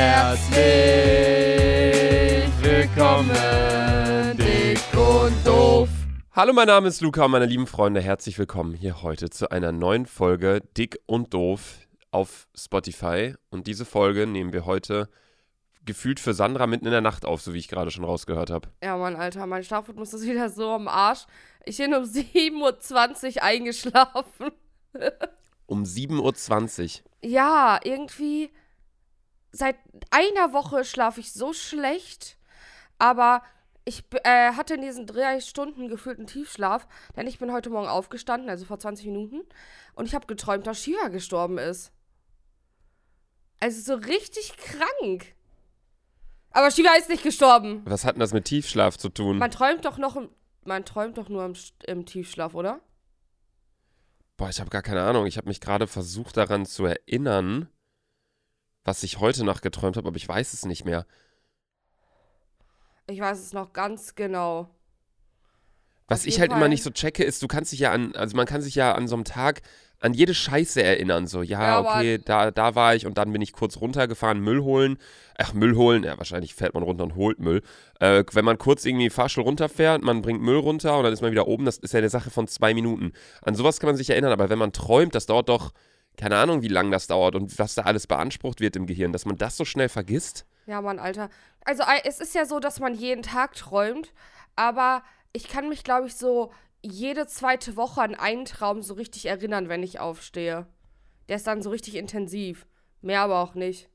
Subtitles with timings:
[0.00, 0.62] Herzlich
[2.62, 5.88] willkommen, dick und doof.
[6.30, 9.72] Hallo, mein Name ist Luca und meine lieben Freunde, herzlich willkommen hier heute zu einer
[9.72, 13.34] neuen Folge Dick und Doof auf Spotify.
[13.50, 15.08] Und diese Folge nehmen wir heute
[15.84, 18.68] gefühlt für Sandra mitten in der Nacht auf, so wie ich gerade schon rausgehört habe.
[18.80, 21.26] Ja, Mann, Alter, mein Schlafrhythmus ist wieder so am Arsch.
[21.64, 24.52] Ich bin um 7.20 Uhr eingeschlafen.
[25.66, 27.28] Um 7.20 Uhr.
[27.28, 28.52] Ja, irgendwie
[29.52, 29.76] seit
[30.10, 32.38] einer Woche schlafe ich so schlecht,
[32.98, 33.42] aber
[33.84, 36.86] ich äh, hatte in diesen drei Stunden gefühlten Tiefschlaf,
[37.16, 39.40] denn ich bin heute Morgen aufgestanden, also vor 20 Minuten,
[39.94, 41.92] und ich habe geträumt, dass Shiva gestorben ist.
[43.60, 45.34] Also so richtig krank.
[46.50, 47.82] Aber Shiva ist nicht gestorben.
[47.84, 49.38] Was hat denn das mit Tiefschlaf zu tun?
[49.38, 50.28] Man träumt doch noch im,
[50.64, 51.54] man träumt doch nur im,
[51.86, 52.80] im Tiefschlaf, oder?
[54.36, 55.26] Boah, ich habe gar keine Ahnung.
[55.26, 57.68] Ich habe mich gerade versucht daran zu erinnern,
[58.88, 61.04] was ich heute Nacht geträumt habe, aber ich weiß es nicht mehr.
[63.06, 64.70] Ich weiß es noch ganz genau.
[66.08, 66.68] Was Auf ich halt immer Fall.
[66.70, 69.06] nicht so checke, ist, du kannst dich ja an, also man kann sich ja an
[69.06, 69.60] so einem Tag
[70.00, 71.26] an jede Scheiße erinnern.
[71.26, 74.62] So, ja, Ja, okay, da, da war ich und dann bin ich kurz runtergefahren, Müll
[74.62, 74.96] holen.
[75.36, 77.60] Ach, Müll holen, ja, wahrscheinlich fährt man runter und holt Müll.
[78.00, 81.30] Äh, wenn man kurz irgendwie Fahrstuhl runterfährt, man bringt Müll runter und dann ist man
[81.30, 83.12] wieder oben, das ist ja eine Sache von zwei Minuten.
[83.42, 85.72] An sowas kann man sich erinnern, aber wenn man träumt, das dauert doch,
[86.18, 89.24] keine Ahnung, wie lange das dauert und was da alles beansprucht wird im Gehirn, dass
[89.24, 90.44] man das so schnell vergisst.
[90.66, 91.30] Ja, Mann, Alter.
[91.64, 94.12] Also es ist ja so, dass man jeden Tag träumt,
[94.56, 95.02] aber
[95.32, 96.52] ich kann mich, glaube ich, so
[96.82, 100.66] jede zweite Woche an einen Traum so richtig erinnern, wenn ich aufstehe.
[101.28, 102.66] Der ist dann so richtig intensiv.
[103.00, 103.88] Mehr aber auch nicht.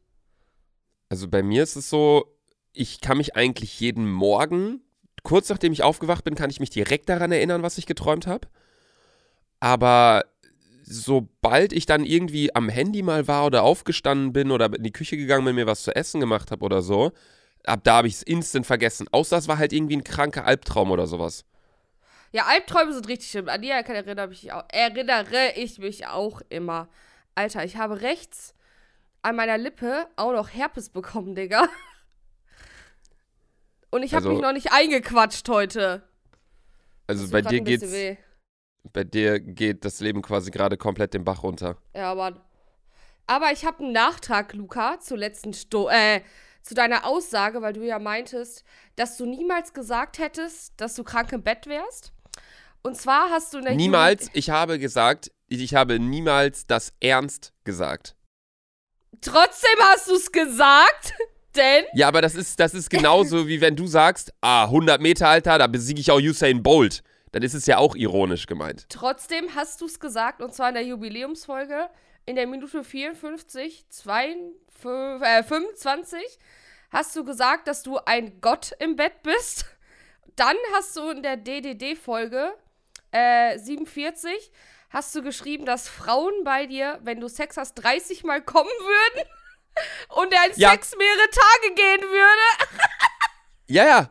[1.09, 2.37] Also bei mir ist es so,
[2.71, 4.81] ich kann mich eigentlich jeden Morgen,
[5.23, 8.47] kurz nachdem ich aufgewacht bin, kann ich mich direkt daran erinnern, was ich geträumt habe.
[9.59, 10.25] Aber
[10.85, 15.17] sobald ich dann irgendwie am Handy mal war oder aufgestanden bin oder in die Küche
[15.17, 17.11] gegangen bin, mir was zu essen gemacht habe oder so,
[17.65, 19.07] ab da habe ich es instant vergessen.
[19.11, 21.45] Außer es war halt irgendwie ein kranker Albtraum oder sowas.
[22.31, 23.47] Ja, Albträume sind richtig schlimm.
[23.47, 26.89] An die erinnere, mich auch, erinnere ich mich auch immer.
[27.35, 28.53] Alter, ich habe rechts
[29.21, 31.67] an meiner Lippe auch noch Herpes bekommen, Digga.
[33.91, 36.03] Und ich habe Also- mich noch nicht eingequatscht heute.
[37.05, 38.17] Also bei dir geht's, weh.
[38.91, 41.77] Bei dir geht das Leben quasi gerade komplett den Bach runter.
[41.95, 42.39] Ja, Mann.
[43.25, 46.21] Aber ich habe einen Nachtrag, Luca, zur letzten Sto äh,
[46.61, 48.63] zu deiner Aussage, weil du ja meintest,
[48.97, 52.11] dass du niemals gesagt hättest, dass du krank im Bett wärst.
[52.81, 56.91] Und zwar hast du in der Niemals, Jugend- ich habe gesagt, ich habe niemals das
[56.99, 58.15] ernst gesagt.
[59.21, 61.13] Trotzdem hast du es gesagt,
[61.55, 65.29] denn Ja, aber das ist, das ist genauso wie wenn du sagst, ah, 100 Meter,
[65.29, 67.03] Alter, da besiege ich auch Usain Bolt.
[67.33, 68.85] Dann ist es ja auch ironisch gemeint.
[68.89, 71.89] trotzdem hast du es gesagt, und zwar in der Jubiläumsfolge,
[72.25, 76.19] in der Minute 54, 2, äh, 25,
[76.91, 79.65] hast du gesagt, dass du ein Gott im Bett bist.
[80.35, 82.53] Dann hast du in der DDD-Folge
[83.11, 84.51] äh, 47
[84.89, 89.27] hast du geschrieben, dass Frauen bei dir, wenn du Sex hast, 30 Mal kommen würden
[90.09, 90.69] und dein Ja.
[90.69, 92.75] Sex mehrere Tage gehen würde.
[93.67, 94.09] Ja, ja.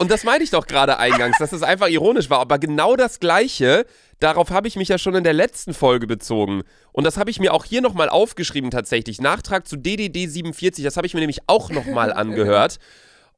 [0.00, 2.38] Und das meinte ich doch gerade eingangs, dass es einfach ironisch war.
[2.38, 3.84] Aber genau das Gleiche,
[4.20, 6.62] darauf habe ich mich ja schon in der letzten Folge bezogen.
[6.92, 9.20] Und das habe ich mir auch hier nochmal aufgeschrieben tatsächlich.
[9.20, 12.78] Nachtrag zu DDD 47, das habe ich mir nämlich auch nochmal angehört.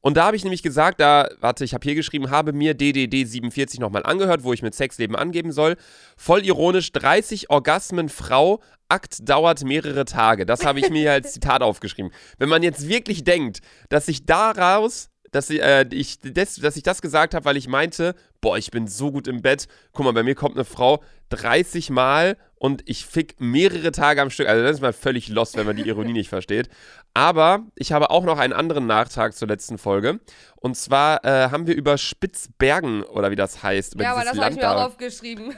[0.01, 3.23] Und da habe ich nämlich gesagt, da, warte, ich habe hier geschrieben, habe mir DDD
[3.23, 5.77] 47 nochmal angehört, wo ich mit Sexleben angeben soll.
[6.17, 10.45] Voll ironisch, 30 Orgasmen Frau, Akt dauert mehrere Tage.
[10.45, 12.11] Das habe ich mir als Zitat aufgeschrieben.
[12.39, 16.83] Wenn man jetzt wirklich denkt, dass ich daraus, dass ich, äh, ich, das, dass ich
[16.83, 19.67] das gesagt habe, weil ich meinte, boah, ich bin so gut im Bett.
[19.93, 24.29] Guck mal, bei mir kommt eine Frau 30 Mal und ich fick mehrere Tage am
[24.29, 24.47] Stück.
[24.47, 26.69] Also das ist mal völlig lost, wenn man die Ironie nicht versteht.
[27.13, 30.19] Aber ich habe auch noch einen anderen Nachtrag zur letzten Folge.
[30.57, 34.37] Und zwar äh, haben wir über Spitzbergen, oder wie das heißt, über Ja, aber das
[34.37, 35.53] habe ich mir da auch aufgeschrieben.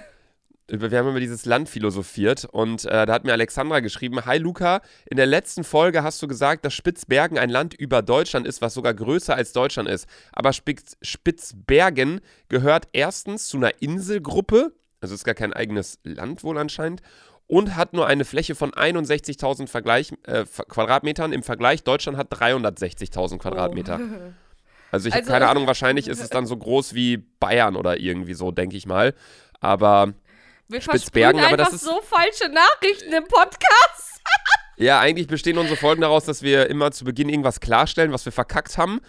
[0.68, 4.82] Wir haben über dieses Land philosophiert und äh, da hat mir Alexandra geschrieben, Hi Luca,
[5.10, 8.74] in der letzten Folge hast du gesagt, dass Spitzbergen ein Land über Deutschland ist, was
[8.74, 10.08] sogar größer als Deutschland ist.
[10.32, 14.72] Aber Spitz, Spitzbergen gehört erstens zu einer Inselgruppe,
[15.02, 17.02] also ist gar kein eigenes Land wohl anscheinend,
[17.46, 21.34] und hat nur eine Fläche von 61.000 Vergleich, äh, Quadratmetern.
[21.34, 24.00] Im Vergleich, Deutschland hat 360.000 Quadratmeter.
[24.92, 28.00] Also ich habe Also- keine Ahnung, wahrscheinlich ist es dann so groß wie Bayern oder
[28.00, 29.16] irgendwie so, denke ich mal.
[29.60, 30.14] Aber
[30.68, 34.22] Wir Spitzbergen, aber das einfach ist- so falsche Nachrichten im Podcast.
[34.76, 38.32] Ja, eigentlich bestehen unsere Folgen daraus, dass wir immer zu Beginn irgendwas klarstellen, was wir
[38.32, 39.02] verkackt haben,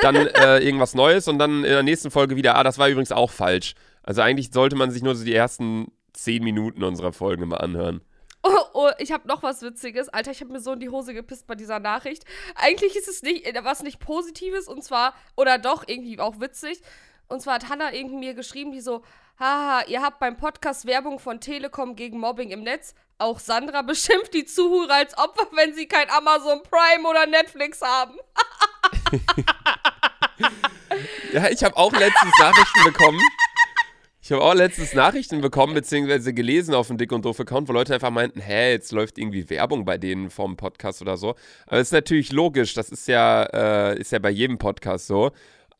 [0.00, 3.12] dann äh, irgendwas Neues und dann in der nächsten Folge wieder, ah, das war übrigens
[3.12, 3.74] auch falsch.
[4.02, 8.00] Also eigentlich sollte man sich nur so die ersten zehn Minuten unserer Folgen immer anhören.
[8.42, 10.08] Oh, oh, ich habe noch was Witziges.
[10.08, 12.24] Alter, ich habe mir so in die Hose gepisst bei dieser Nachricht.
[12.54, 16.80] Eigentlich ist es nicht äh, was nicht Positives und zwar, oder doch, irgendwie auch witzig.
[17.28, 19.02] Und zwar hat Hannah irgendwie mir geschrieben, die so,
[19.40, 22.94] haha, ihr habt beim Podcast Werbung von Telekom gegen Mobbing im Netz.
[23.18, 28.14] Auch Sandra beschimpft die Zuhörer als Opfer, wenn sie kein Amazon Prime oder Netflix haben.
[31.32, 33.20] Ja, ich habe auch letztens Nachrichten bekommen.
[34.22, 37.72] Ich habe auch letztens Nachrichten bekommen, beziehungsweise gelesen auf dem Dick und Doof Account, wo
[37.72, 41.30] Leute einfach meinten, hä, jetzt läuft irgendwie Werbung bei denen vom Podcast oder so.
[41.66, 45.30] Aber das ist natürlich logisch, das ist ja, äh, ist ja bei jedem Podcast so.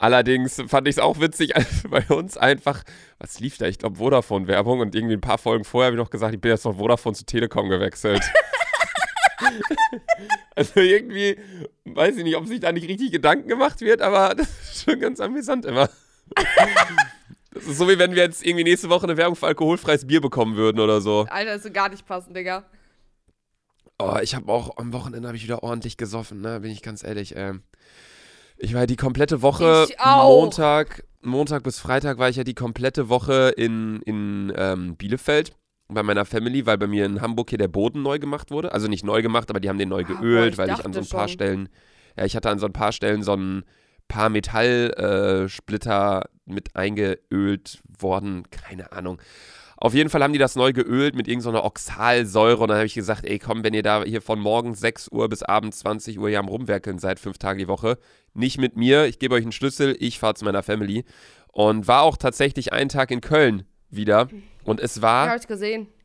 [0.01, 1.53] Allerdings fand ich es auch witzig,
[1.91, 2.85] bei uns einfach,
[3.19, 3.67] was lief da?
[3.67, 6.51] Ich glaube Vodafone-Werbung und irgendwie ein paar Folgen vorher habe ich noch gesagt, ich bin
[6.51, 8.23] jetzt von Vodafone zu Telekom gewechselt.
[10.57, 11.39] also irgendwie,
[11.85, 15.01] weiß ich nicht, ob sich da nicht richtig Gedanken gemacht wird, aber das ist schon
[15.01, 15.91] ganz amüsant immer.
[17.53, 20.23] Das ist so, wie wenn wir jetzt irgendwie nächste Woche eine Werbung für alkoholfreies Bier
[20.23, 21.27] bekommen würden oder so.
[21.29, 22.65] Alter, ist so gar nicht passend, Digga.
[23.99, 26.61] Oh, ich habe auch am Wochenende habe ich wieder ordentlich gesoffen, ne?
[26.61, 27.35] Bin ich ganz ehrlich.
[27.37, 27.65] Ähm,
[28.61, 29.87] ich war die komplette Woche.
[30.05, 35.57] Montag, Montag bis Freitag war ich ja die komplette Woche in, in ähm, Bielefeld
[35.89, 38.73] bei meiner Family, weil bei mir in Hamburg hier der Boden neu gemacht wurde.
[38.73, 40.85] Also nicht neu gemacht, aber die haben den neu Ah, boah, geölt, ich weil ich
[40.85, 41.35] an so ein paar schon.
[41.35, 41.69] Stellen,
[42.17, 43.65] ja, ich hatte an so ein paar Stellen so ein
[44.09, 48.45] paar Metallsplitter äh, mit eingeölt worden.
[48.51, 49.21] Keine Ahnung.
[49.83, 52.59] Auf jeden Fall haben die das neu geölt mit irgendeiner Oxalsäure.
[52.61, 55.29] Und dann habe ich gesagt, ey komm, wenn ihr da hier von morgens 6 Uhr
[55.31, 57.97] bis abends 20 Uhr hier am Rumwerkeln seid, fünf Tage die Woche,
[58.35, 61.05] nicht mit mir, ich gebe euch einen Schlüssel, ich fahre zu meiner Family.
[61.49, 64.29] Und war auch tatsächlich einen Tag in Köln wieder.
[64.65, 65.35] Und es war Ja,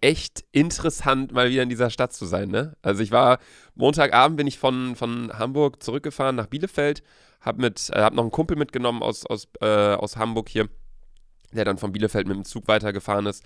[0.02, 2.50] echt interessant, mal wieder in dieser Stadt zu sein.
[2.50, 2.76] Ne?
[2.82, 3.40] Also ich war
[3.76, 7.04] Montagabend bin ich von, von Hamburg zurückgefahren nach Bielefeld,
[7.42, 10.70] habe mit, äh, hab noch einen Kumpel mitgenommen aus, aus, äh, aus Hamburg hier,
[11.56, 13.44] der dann von Bielefeld mit dem Zug weitergefahren ist.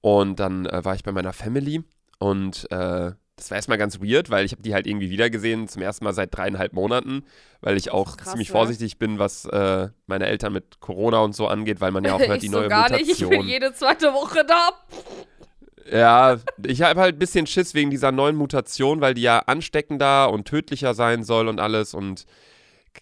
[0.00, 1.82] Und dann äh, war ich bei meiner Family
[2.18, 5.82] und äh, das war erstmal ganz weird, weil ich habe die halt irgendwie wiedergesehen, zum
[5.82, 7.24] ersten Mal seit dreieinhalb Monaten,
[7.60, 8.52] weil ich auch krass, ziemlich ne?
[8.52, 12.20] vorsichtig bin, was äh, meine Eltern mit Corona und so angeht, weil man ja auch
[12.26, 13.08] hört, die so neue gar Mutation.
[13.08, 13.20] nicht.
[13.20, 14.70] Ich bin jede zweite Woche da.
[15.92, 20.32] Ja, ich habe halt ein bisschen Schiss wegen dieser neuen Mutation, weil die ja ansteckender
[20.32, 22.24] und tödlicher sein soll und alles und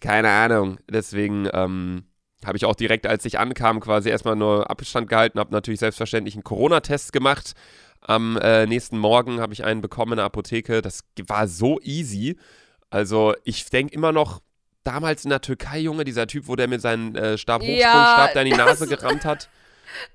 [0.00, 0.78] keine Ahnung.
[0.90, 2.04] Deswegen ähm,
[2.46, 6.34] habe ich auch direkt, als ich ankam, quasi erstmal nur Abstand gehalten, habe natürlich selbstverständlich
[6.34, 7.54] einen Corona-Test gemacht.
[8.00, 10.82] Am äh, nächsten Morgen habe ich einen bekommen in der Apotheke.
[10.82, 12.36] Das war so easy.
[12.90, 14.40] Also ich denke immer noch,
[14.84, 18.34] damals in der Türkei, Junge, dieser Typ, wo der mit seinem äh, Stab Ja, Hochsprungstab
[18.34, 19.48] da in die Nase gerammt hat.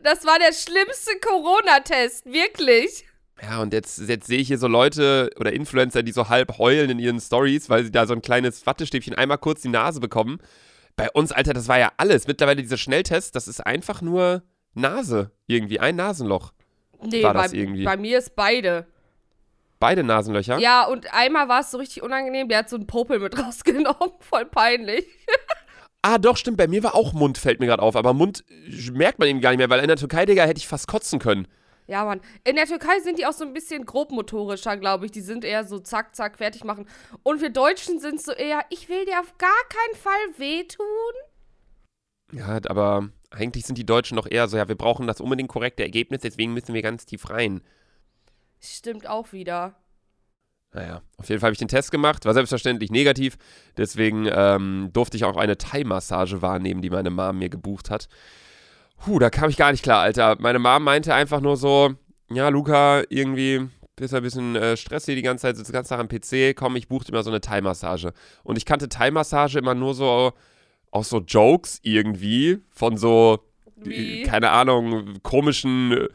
[0.04, 3.06] Das war der schlimmste Corona-Test, wirklich.
[3.42, 6.90] Ja, und jetzt, jetzt sehe ich hier so Leute oder Influencer, die so halb heulen
[6.90, 10.40] in ihren Stories, weil sie da so ein kleines Wattestäbchen einmal kurz die Nase bekommen.
[11.00, 12.28] Bei uns, Alter, das war ja alles.
[12.28, 14.44] Mittlerweile diese Schnelltests, das ist einfach nur
[14.74, 16.54] Nase irgendwie, ein Nasenloch.
[17.04, 17.84] Nee, War bei, das irgendwie?
[17.86, 18.86] bei mir ist beide.
[19.80, 20.60] Beide Nasenlöcher.
[20.60, 24.12] Ja, und einmal war es so richtig unangenehm, der hat so einen Popel mit rausgenommen.
[24.20, 25.06] Voll peinlich.
[26.02, 27.98] Ah, doch, stimmt, bei mir war auch Mund, fällt mir gerade auf.
[27.98, 30.58] Aber Mund äh, merkt man eben gar nicht mehr, weil in der Türkei, Digga, hätte
[30.58, 31.46] ich fast kotzen können.
[31.90, 32.22] Ja, Mann.
[32.44, 35.12] In der Türkei sind die auch so ein bisschen grobmotorischer, glaube ich.
[35.12, 36.88] Die sind eher so zack, zack, fertig machen.
[37.24, 40.86] Und wir Deutschen sind so eher, ich will dir auf gar keinen Fall wehtun.
[42.32, 45.82] Ja, aber eigentlich sind die Deutschen doch eher so, ja, wir brauchen das unbedingt korrekte
[45.82, 47.62] Ergebnis, deswegen müssen wir ganz tief rein.
[48.62, 49.74] Stimmt auch wieder.
[50.72, 53.40] Naja, auf jeden Fall habe ich den Test gemacht, war selbstverständlich negativ.
[53.78, 58.08] Deswegen ähm, durfte ich auch eine Thai-Massage wahrnehmen, die meine Mom mir gebucht hat.
[59.04, 60.38] Puh, da kam ich gar nicht klar, Alter.
[60.40, 61.94] Meine Mom meinte einfach nur so:
[62.30, 65.90] Ja, Luca, irgendwie bist du ein bisschen äh, stressig die ganze Zeit, sitzt den ganzen
[65.90, 66.56] Tag am PC.
[66.56, 68.14] Komm, ich buche dir mal so eine Thai-Massage.
[68.44, 70.34] Und ich kannte Thai-Massage immer nur so
[70.92, 73.40] aus so Jokes irgendwie von so,
[73.76, 74.22] Wie?
[74.22, 76.08] äh, keine Ahnung, komischen äh,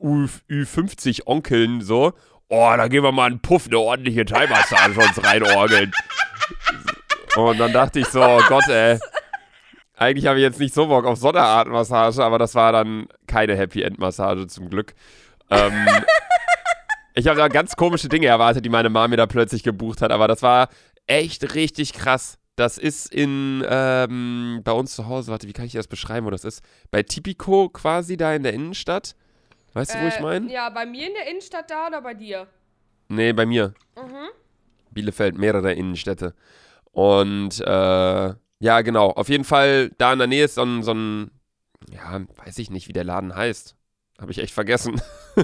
[0.00, 2.12] U Ü50-Onkeln so.
[2.48, 5.92] Oh, da gehen wir mal einen Puff, eine ordentliche Thai-Massage uns reinorgeln.
[7.36, 8.98] Und dann dachte ich so, oh Gott, ey.
[9.96, 12.72] Eigentlich habe ich jetzt nicht so Bock auf so eine Art Massage, aber das war
[12.72, 14.94] dann keine Happy End Massage zum Glück.
[15.50, 15.72] Ähm,
[17.14, 20.12] ich habe da ganz komische Dinge erwartet, die meine Mama mir da plötzlich gebucht hat,
[20.12, 20.68] aber das war
[21.06, 22.38] echt richtig krass.
[22.56, 26.30] Das ist in, ähm, bei uns zu Hause, warte, wie kann ich das beschreiben, wo
[26.30, 26.62] das ist?
[26.90, 29.14] Bei Tipico quasi da in der Innenstadt.
[29.74, 30.52] Weißt du, wo ich Äh, meine?
[30.52, 32.46] Ja, bei mir in der Innenstadt da oder bei dir?
[33.08, 33.74] Nee, bei mir.
[33.96, 34.28] Mhm.
[34.90, 36.34] Bielefeld, mehrere Innenstädte.
[36.92, 39.10] Und äh, ja, genau.
[39.10, 41.30] Auf jeden Fall, da in der Nähe ist so ein, so ein,
[41.90, 43.76] ja, weiß ich nicht, wie der Laden heißt.
[44.20, 45.00] Habe ich echt vergessen.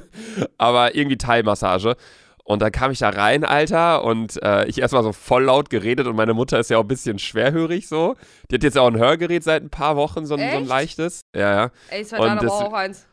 [0.59, 1.97] Aber irgendwie Thai-Massage.
[2.45, 6.09] Und dann kam ich da rein, Alter, und äh, ich erstmal so voll laut geredet
[6.09, 8.16] und meine Mutter ist ja auch ein bisschen schwerhörig so.
[8.50, 11.21] Die hat jetzt auch ein Hörgerät seit ein paar Wochen, so ein, so ein leichtes.
[11.37, 11.71] Ja, ja.
[11.90, 13.07] Ey, es Und war dann aber das- auch eins.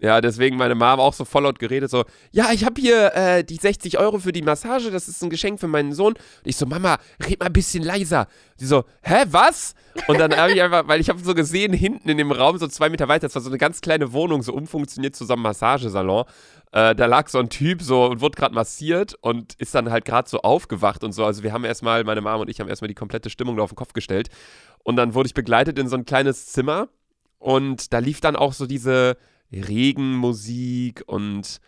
[0.00, 3.44] Ja, deswegen meine Mom auch so voll laut geredet, so, ja, ich habe hier äh,
[3.44, 6.14] die 60 Euro für die Massage, das ist ein Geschenk für meinen Sohn.
[6.14, 8.26] Und ich so, Mama, red mal ein bisschen leiser.
[8.56, 9.74] Sie so, hä, was?
[10.08, 12.66] Und dann habe ich einfach, weil ich habe so gesehen, hinten in dem Raum, so
[12.66, 16.24] zwei Meter weiter, das war so eine ganz kleine Wohnung, so umfunktioniert zusammen Massagesalon.
[16.72, 20.04] Äh, da lag so ein Typ so und wurde gerade massiert und ist dann halt
[20.04, 21.24] gerade so aufgewacht und so.
[21.24, 23.70] Also wir haben erstmal, meine Mom und ich haben erstmal die komplette Stimmung da auf
[23.70, 24.28] den Kopf gestellt.
[24.82, 26.88] Und dann wurde ich begleitet in so ein kleines Zimmer
[27.38, 29.16] und da lief dann auch so diese
[29.52, 31.60] Regenmusik und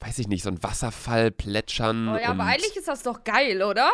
[0.00, 2.08] weiß ich nicht, so ein Wasserfall plätschern.
[2.08, 3.90] Oh ja, aber eigentlich ist das doch geil, oder?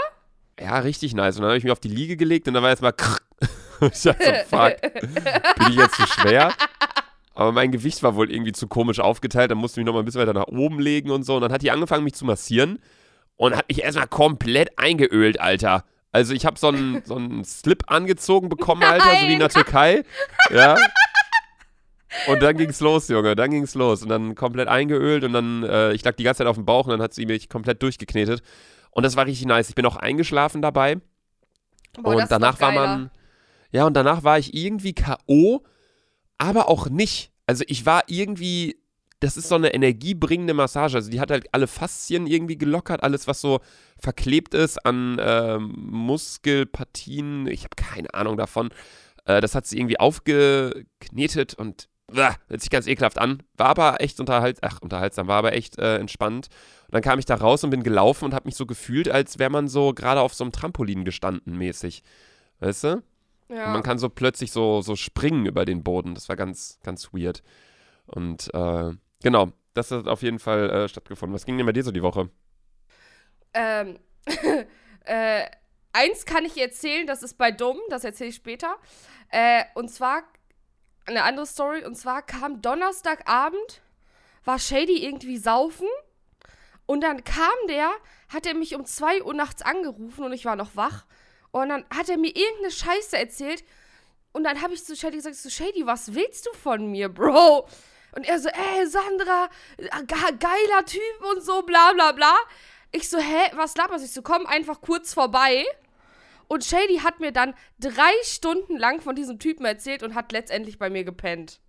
[0.61, 1.37] ja, richtig nice.
[1.37, 3.19] Und dann habe ich mich auf die Liege gelegt und dann war erstmal krrr.
[3.81, 4.81] Und ich dachte so, fuck,
[5.59, 6.55] bin ich jetzt zu schwer?
[7.35, 9.51] Aber mein Gewicht war wohl irgendwie zu komisch aufgeteilt.
[9.51, 11.35] Dann musste ich mich nochmal ein bisschen weiter nach oben legen und so.
[11.35, 12.79] Und dann hat die angefangen, mich zu massieren
[13.35, 15.85] und hat mich erstmal komplett eingeölt, Alter.
[16.13, 19.49] Also ich habe so einen so einen Slip angezogen bekommen, Alter, so wie in der
[19.49, 20.05] Türkei.
[20.51, 20.77] Ja.
[22.29, 24.03] Und dann ging's los, Junge, dann ging's los.
[24.03, 26.87] Und dann komplett eingeölt und dann, äh, ich lag die ganze Zeit auf dem Bauch
[26.87, 28.43] und dann hat sie mich komplett durchgeknetet.
[28.91, 29.69] Und das war richtig nice.
[29.69, 30.99] Ich bin auch eingeschlafen dabei.
[32.01, 33.11] Boah, und danach war man,
[33.71, 35.63] ja, und danach war ich irgendwie K.O.,
[36.39, 37.33] aber auch nicht.
[37.47, 38.77] Also ich war irgendwie,
[39.21, 40.97] das ist so eine energiebringende Massage.
[40.97, 43.61] Also die hat halt alle Faszien irgendwie gelockert, alles, was so
[43.99, 47.47] verklebt ist an ähm, Muskelpartien.
[47.47, 48.71] Ich habe keine Ahnung davon.
[49.25, 53.43] Äh, das hat sie irgendwie aufgeknetet und hört sich ganz ekelhaft an.
[53.57, 56.49] War aber echt unterhalt, ach, unterhaltsam, war aber echt äh, entspannt.
[56.87, 59.39] Und dann kam ich da raus und bin gelaufen und habe mich so gefühlt, als
[59.39, 62.03] wäre man so gerade auf so einem Trampolin gestanden mäßig.
[62.61, 63.03] Weißt du?
[63.49, 63.67] Ja.
[63.67, 66.15] Und man kann so plötzlich so, so springen über den Boden.
[66.15, 67.43] Das war ganz, ganz weird.
[68.07, 68.93] Und äh,
[69.23, 71.35] genau, das hat auf jeden Fall äh, stattgefunden.
[71.35, 72.31] Was ging denn bei dir so die Woche?
[73.53, 73.99] Ähm,
[75.05, 75.45] äh,
[75.93, 78.77] eins kann ich erzählen, das ist bei Dumm, das erzähle ich später.
[79.31, 80.23] Äh, und zwar
[81.07, 83.83] eine andere Story, und zwar kam Donnerstagabend,
[84.45, 85.89] war Shady irgendwie saufen
[86.87, 87.91] und dann kam der,
[88.29, 91.05] hat er mich um 2 Uhr nachts angerufen und ich war noch wach
[91.51, 93.65] und dann hat er mir irgendeine Scheiße erzählt
[94.33, 97.69] und dann habe ich zu Shady gesagt, so Shady, was willst du von mir, Bro?
[98.17, 102.35] Und er so, ey, Sandra, äh, ge geiler Typ und so, bla bla bla.
[102.93, 104.07] Ich so, hä, was laberst du?
[104.07, 105.65] Ich so, komm einfach kurz vorbei.
[106.49, 110.79] Und Shady hat mir dann drei Stunden lang von diesem Typen erzählt und hat letztendlich
[110.79, 111.61] bei mir gepennt.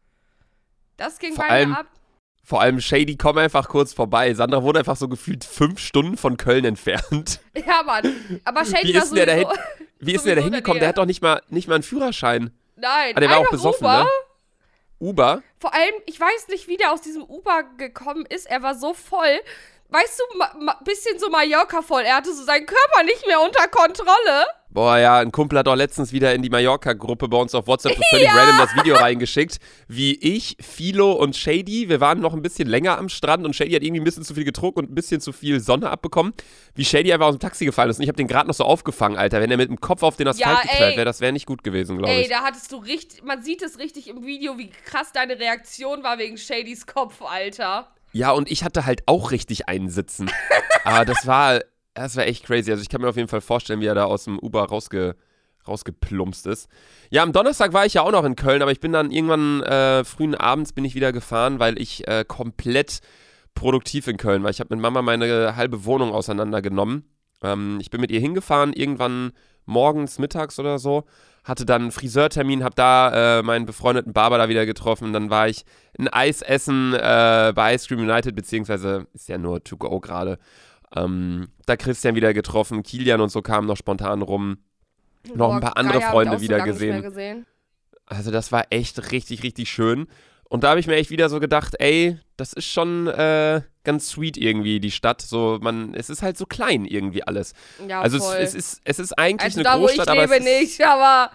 [0.98, 1.88] Das ging Vor bei allem- mir ab.
[2.48, 4.32] Vor allem Shady, komm einfach kurz vorbei.
[4.36, 7.40] Sandra wurde einfach so gefühlt fünf Stunden von Köln entfernt.
[7.66, 8.40] Ja, Mann.
[8.44, 9.50] Aber Shady Wie war ist denn der sowieso...
[9.56, 9.60] da
[10.00, 10.80] Wie ist denn der da hingekommen?
[10.80, 12.52] Der hat doch nicht mal, nicht mal einen Führerschein.
[12.76, 14.04] Nein, Ah, der war auch besoffen, Uber.
[14.04, 14.10] ne?
[15.00, 15.44] Uber?
[15.60, 18.46] Vor allem, ich weiß nicht, wie der aus diesem Uber gekommen ist.
[18.46, 19.40] Er war so voll.
[19.90, 22.02] Weißt du, ma, bisschen so Mallorca voll.
[22.04, 24.46] Er hatte so seinen Körper nicht mehr unter Kontrolle.
[24.70, 27.98] Boah, ja, ein Kumpel hat auch letztens wieder in die Mallorca-Gruppe bei uns auf WhatsApp
[28.10, 32.68] völlig random das Video reingeschickt, wie ich, Philo und Shady, wir waren noch ein bisschen
[32.68, 35.22] länger am Strand und Shady hat irgendwie ein bisschen zu viel getrunken und ein bisschen
[35.22, 36.34] zu viel Sonne abbekommen,
[36.74, 38.66] wie Shady einfach aus dem Taxi gefallen ist und ich habe den gerade noch so
[38.66, 39.40] aufgefangen, Alter.
[39.40, 40.98] Wenn er mit dem Kopf auf den Asphalt Ja, geknallt ey.
[40.98, 42.30] wäre, das wäre nicht gut gewesen, glaube Ey, ich.
[42.30, 46.18] da hattest du richtig, man sieht es richtig im Video, wie krass deine Reaktion war
[46.18, 47.88] wegen Shadys Kopf, Alter.
[48.16, 50.32] Ja, und ich hatte halt auch richtig einen sitzen.
[50.86, 51.60] Aber das war,
[51.94, 52.72] das war echt crazy.
[52.72, 55.18] Also ich kann mir auf jeden Fall vorstellen, wie er da aus dem Uber rausge,
[55.68, 56.70] rausgeplumpst ist.
[57.10, 59.64] Ja, am Donnerstag war ich ja auch noch in Köln, aber ich bin dann irgendwann
[59.64, 63.02] äh, frühen abends bin ich wieder gefahren, weil ich äh, komplett
[63.54, 64.50] produktiv in Köln war.
[64.50, 67.04] Ich habe mit Mama meine halbe Wohnung auseinandergenommen.
[67.44, 69.34] Ähm, ich bin mit ihr hingefahren, irgendwann
[69.66, 71.04] morgens, mittags oder so.
[71.46, 75.14] Hatte dann einen Friseurtermin, habe da äh, meinen befreundeten Barber da wieder getroffen.
[75.14, 75.64] Dann war ich
[75.98, 80.40] ein Eis essen äh, bei Ice Cream United, beziehungsweise ist ja nur To Go gerade.
[80.96, 84.58] Ähm, da Christian wieder getroffen, Kilian und so kamen noch spontan rum.
[85.34, 87.02] Noch ein paar andere Freunde wieder gesehen.
[87.02, 87.46] gesehen.
[88.06, 90.08] Also das war echt richtig, richtig schön.
[90.48, 94.10] Und da habe ich mir echt wieder so gedacht, ey, das ist schon äh, ganz
[94.10, 95.22] sweet irgendwie, die Stadt.
[95.22, 97.54] So, man, es ist halt so klein irgendwie alles.
[97.88, 98.38] Ja, also es, voll.
[98.38, 100.62] es, ist, es ist eigentlich also eine da, wo ich Großstadt, aber lebe, es ist,
[100.62, 101.32] nicht, aber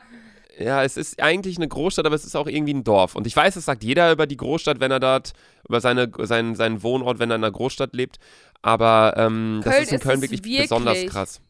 [0.59, 3.15] ja, es ist eigentlich eine Großstadt, aber es ist auch irgendwie ein Dorf.
[3.15, 5.33] Und ich weiß, es sagt jeder über die Großstadt, wenn er dort,
[5.67, 8.19] über seine, seinen, seinen Wohnort, wenn er in einer Großstadt lebt.
[8.61, 10.63] Aber ähm, das ist in Köln es wirklich, wirklich.
[10.63, 11.41] besonders krass.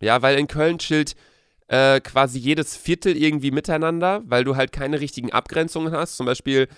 [0.00, 1.16] Ja, weil in Köln chillt
[1.68, 6.16] äh, quasi jedes Viertel irgendwie miteinander, weil du halt keine richtigen Abgrenzungen hast.
[6.16, 6.68] Zum Beispiel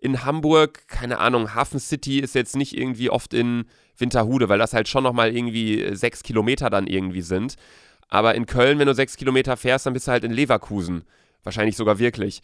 [0.00, 3.66] in Hamburg, keine Ahnung, Hafen City ist jetzt nicht irgendwie oft in
[3.98, 7.56] Winterhude, weil das halt schon nochmal irgendwie äh, sechs Kilometer dann irgendwie sind.
[8.08, 11.04] Aber in Köln, wenn du sechs Kilometer fährst, dann bist du halt in Leverkusen.
[11.44, 12.42] Wahrscheinlich sogar wirklich.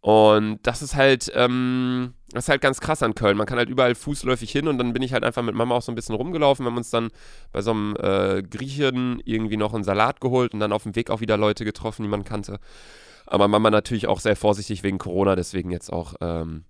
[0.00, 3.36] Und das ist halt, ähm, das ist halt ganz krass an Köln.
[3.36, 5.82] Man kann halt überall fußläufig hin und dann bin ich halt einfach mit Mama auch
[5.82, 6.64] so ein bisschen rumgelaufen.
[6.64, 7.08] Wir haben uns dann
[7.52, 11.10] bei so einem äh, Griechen irgendwie noch einen Salat geholt und dann auf dem Weg
[11.10, 12.58] auch wieder Leute getroffen, die man kannte.
[13.26, 16.64] Aber Mama natürlich auch sehr vorsichtig wegen Corona, deswegen jetzt auch ähm,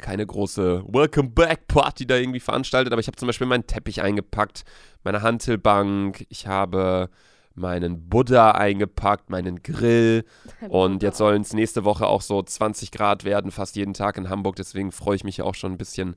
[0.00, 4.02] keine große Welcome Back Party da irgendwie veranstaltet, aber ich habe zum Beispiel meinen Teppich
[4.02, 4.64] eingepackt,
[5.04, 7.08] meine Hantelbank, ich habe
[7.54, 10.24] meinen Buddha eingepackt, meinen Grill
[10.68, 14.30] und jetzt sollen es nächste Woche auch so 20 Grad werden, fast jeden Tag in
[14.30, 16.16] Hamburg, deswegen freue ich mich auch schon ein bisschen,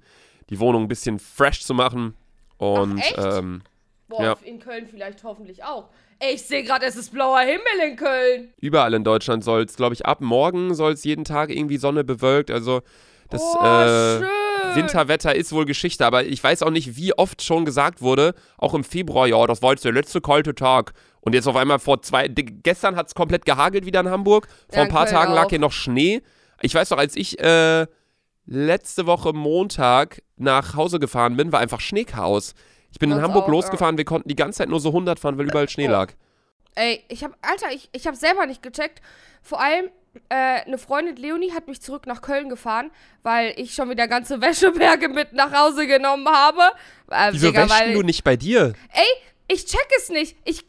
[0.49, 2.13] die Wohnung ein bisschen fresh zu machen
[2.57, 3.15] und echt?
[3.17, 3.61] ähm,
[4.09, 4.37] Boah, Ja.
[4.43, 5.89] in Köln vielleicht hoffentlich auch.
[6.19, 8.53] Ey, ich sehe gerade, es ist blauer Himmel in Köln.
[8.57, 12.03] überall in Deutschland soll es, glaube ich, ab morgen soll es jeden Tag irgendwie Sonne
[12.03, 12.81] bewölkt, also
[13.33, 14.75] das oh, äh.
[14.75, 18.73] Winterwetter ist wohl Geschichte, aber ich weiß auch nicht, wie oft schon gesagt wurde, auch
[18.73, 20.93] im Februar, ja, das war jetzt der letzte kalte Tag.
[21.21, 24.47] Und jetzt auf einmal vor zwei, gestern hat es komplett gehagelt wieder in Hamburg.
[24.67, 26.21] Vor Ja, ein in paar Tagen lag hier noch Schnee.
[26.61, 27.87] Ich weiß noch, als ich äh,
[28.45, 32.55] letzte Woche Montag nach Hause gefahren bin, war einfach Schneechaos.
[32.91, 33.53] Ich bin in Uns Hamburg auch, ja.
[33.53, 36.13] losgefahren, wir konnten die ganze Zeit nur so 100 fahren, weil überall Schnee lag.
[36.75, 39.01] Ey, ich hab, Alter, ich, ich hab selber nicht gecheckt.
[39.41, 39.89] Vor allem,
[40.29, 42.91] äh, eine Freundin Leonie hat mich zurück nach Köln gefahren,
[43.23, 46.61] weil ich schon wieder ganze Wäscheberge mit nach Hause genommen habe.
[47.09, 48.73] Äh, Wieso Digga, weil, du nicht bei dir?
[48.93, 49.03] Ey,
[49.47, 50.37] ich check es nicht.
[50.45, 50.63] Ich,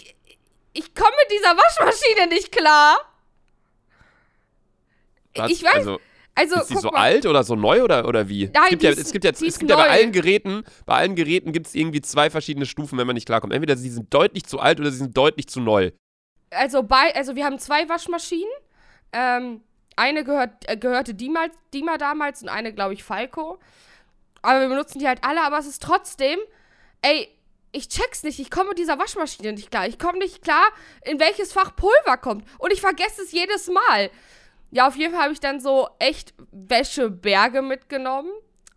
[0.72, 2.96] ich komme mit dieser Waschmaschine nicht klar.
[5.36, 5.50] Was?
[5.50, 6.00] Ich weiß, Also,
[6.36, 7.00] also, ist die so mal.
[7.00, 8.50] alt oder so neu oder, oder wie?
[8.52, 11.14] Nein, es gibt ja, es gibt ja, es gibt ja bei allen Geräten, bei allen
[11.14, 13.52] Geräten gibt es irgendwie zwei verschiedene Stufen, wenn man nicht klarkommt.
[13.52, 15.90] Entweder sie sind deutlich zu alt oder sie sind deutlich zu neu.
[16.50, 18.50] also bei, also wir haben zwei Waschmaschinen.
[19.14, 19.62] Ähm,
[19.96, 23.58] eine gehört, äh, gehörte Dima, Dima damals und eine, glaube ich, Falco.
[24.42, 26.38] Aber wir benutzen die halt alle, aber es ist trotzdem,
[27.00, 27.28] ey,
[27.72, 29.86] ich check's nicht, ich komme mit dieser Waschmaschine nicht klar.
[29.86, 30.64] Ich komme nicht klar,
[31.02, 32.44] in welches Fach Pulver kommt.
[32.58, 34.10] Und ich vergesse es jedes Mal.
[34.70, 38.30] Ja, auf jeden Fall habe ich dann so echt Wäscheberge mitgenommen.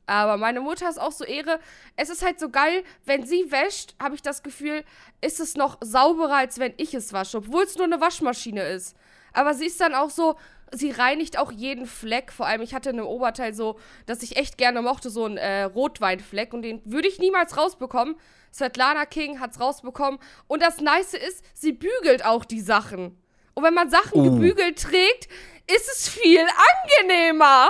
[0.08, 1.60] Aber meine Mutter ist auch so Ehre.
[1.96, 4.84] Es ist halt so geil, wenn sie wäscht, habe ich das Gefühl,
[5.22, 8.96] ist es noch sauberer, als wenn ich es wasche, obwohl es nur eine Waschmaschine ist.
[9.38, 10.36] Aber sie ist dann auch so,
[10.72, 12.32] sie reinigt auch jeden Fleck.
[12.32, 13.78] Vor allem, ich hatte in einem Oberteil so,
[14.08, 16.54] dass ich echt gerne mochte, so einen äh, Rotweinfleck.
[16.54, 18.16] Und den würde ich niemals rausbekommen.
[18.52, 20.20] Svetlana King hat's rausbekommen.
[20.48, 23.22] Und das Nice ist, sie bügelt auch die Sachen.
[23.54, 24.24] Und wenn man Sachen Uh.
[24.24, 25.28] gebügelt trägt,
[25.68, 27.70] ist es viel angenehmer.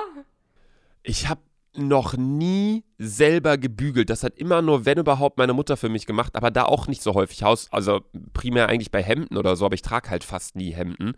[1.03, 1.41] Ich habe
[1.77, 4.09] noch nie selber gebügelt.
[4.09, 7.01] Das hat immer nur, wenn überhaupt, meine Mutter für mich gemacht, aber da auch nicht
[7.01, 7.43] so häufig.
[7.43, 8.01] Haus, also
[8.33, 11.13] primär eigentlich bei Hemden oder so, aber ich trage halt fast nie Hemden.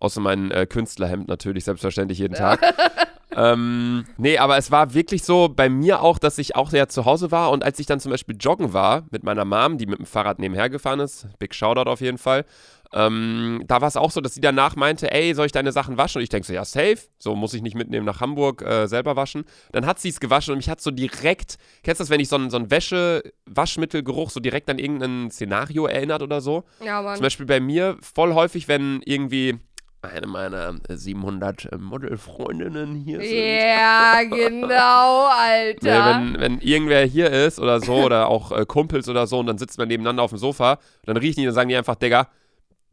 [0.00, 2.60] Außer mein äh, Künstlerhemd natürlich, selbstverständlich jeden Tag.
[3.36, 7.04] ähm, nee, aber es war wirklich so bei mir auch, dass ich auch sehr zu
[7.04, 9.98] Hause war und als ich dann zum Beispiel joggen war mit meiner Mom, die mit
[9.98, 12.44] dem Fahrrad nebenher gefahren ist, big Shoutout auf jeden Fall,
[12.92, 15.96] ähm, da war es auch so, dass sie danach meinte, ey, soll ich deine Sachen
[15.96, 16.18] waschen?
[16.18, 19.16] Und ich denke so, ja, safe, so muss ich nicht mitnehmen nach Hamburg äh, selber
[19.16, 19.44] waschen.
[19.72, 22.28] Dann hat sie es gewaschen und mich hat so direkt, kennst du das, wenn ich
[22.28, 26.64] so ein, so ein Wäsche-Waschmittelgeruch so direkt an irgendein Szenario erinnert oder so?
[26.84, 27.16] Ja, Mann.
[27.16, 29.58] Zum Beispiel bei mir voll häufig, wenn irgendwie
[30.08, 33.58] eine meiner 700 Modelfreundinnen hier sind.
[33.60, 35.78] Ja, genau, Alter.
[35.82, 39.46] Nee, wenn, wenn irgendwer hier ist oder so oder auch äh, Kumpels oder so und
[39.46, 42.28] dann sitzt man nebeneinander auf dem Sofa, dann riechen die und sagen die einfach, Digga,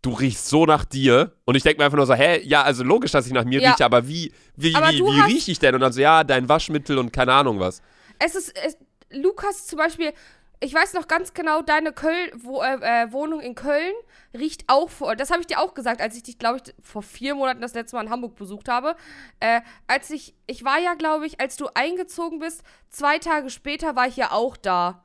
[0.01, 1.31] du riechst so nach dir.
[1.45, 3.61] Und ich denke mir einfach nur so, hä, ja, also logisch, dass ich nach mir
[3.61, 3.71] Ja.
[3.71, 5.73] rieche, aber wie, wie, Aber wie, wie rieche ich denn?
[5.75, 7.81] Und dann so, ja, dein Waschmittel und keine Ahnung was.
[8.19, 8.77] Es ist, es,
[9.11, 10.11] Lukas zum Beispiel,
[10.59, 13.93] ich weiß noch ganz genau, deine Köln, wo, äh, äh, Wohnung in Köln
[14.33, 15.15] riecht auch vor.
[15.15, 17.73] Das habe ich dir auch gesagt, als ich dich, glaube ich, vor vier Monaten das
[17.73, 18.95] letzte Mal in Hamburg besucht habe.
[19.39, 23.95] Äh, als ich, ich war ja, glaube ich, als du eingezogen bist, zwei Tage später
[23.95, 25.03] war ich ja auch da.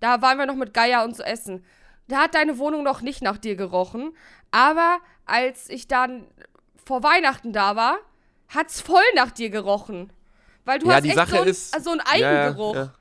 [0.00, 1.64] Da waren wir noch mit Geier und zu essen.
[2.08, 4.16] Da hat deine Wohnung noch nicht nach dir gerochen.
[4.50, 6.26] Aber als ich dann
[6.84, 7.98] vor Weihnachten da war,
[8.48, 10.12] hat's voll nach dir gerochen.
[10.64, 12.74] Weil du Ja, hast echt Sache so, ein, ist- so einen Ja, ja, Eigengeruch.
[12.74, 12.92] Ja,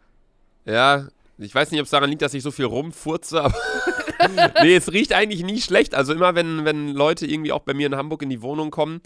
[0.65, 1.07] ja.
[1.37, 3.55] ich weiß nicht, ob es daran liegt, dass ich so viel rumfurze, aber
[4.61, 5.95] nee, es riecht eigentlich nie schlecht.
[5.95, 9.01] Also immer, wenn, wenn Leute irgendwie auch bei mir in Hamburg in die Wohnung kommen,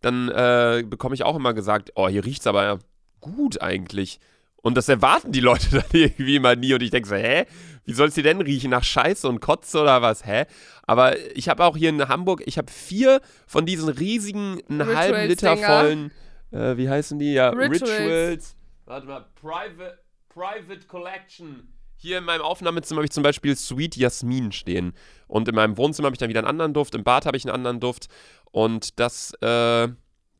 [0.00, 2.78] dann äh, bekomme ich auch immer gesagt, oh, hier riecht's aber
[3.20, 4.20] gut eigentlich.
[4.62, 6.72] Und das erwarten die Leute dann irgendwie immer nie.
[6.74, 7.44] Und ich denke so, hä?
[7.84, 8.70] Wie soll es hier denn riechen?
[8.70, 10.24] Nach Scheiße und Kotze oder was?
[10.24, 10.46] Hä?
[10.84, 15.28] Aber ich habe auch hier in Hamburg, ich habe vier von diesen riesigen, einen halben
[15.28, 16.10] Liter vollen,
[16.50, 17.34] äh, wie heißen die?
[17.34, 17.82] Ja, Rituals.
[17.82, 18.56] Rituals.
[18.86, 19.98] Warte mal, Private,
[20.30, 21.73] Private Collection.
[22.04, 24.92] Hier in meinem Aufnahmezimmer habe ich zum Beispiel Sweet Jasmin stehen.
[25.26, 26.94] Und in meinem Wohnzimmer habe ich dann wieder einen anderen Duft.
[26.94, 28.08] Im Bad habe ich einen anderen Duft.
[28.52, 29.88] Und das äh,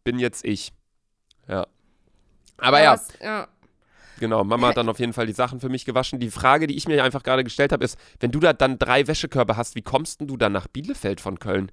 [0.05, 0.75] bin jetzt ich.
[1.49, 1.67] Ja.
[2.59, 3.49] Aber ja, was- ja.
[4.21, 4.45] genau.
[4.45, 6.21] Mama hat dann auf jeden Fall die Sachen für mich gewaschen.
[6.21, 9.07] Die Frage, die ich mir einfach gerade gestellt habe, ist, wenn du da dann drei
[9.07, 11.73] Wäschekörbe hast, wie kommst denn du dann nach Bielefeld von Köln?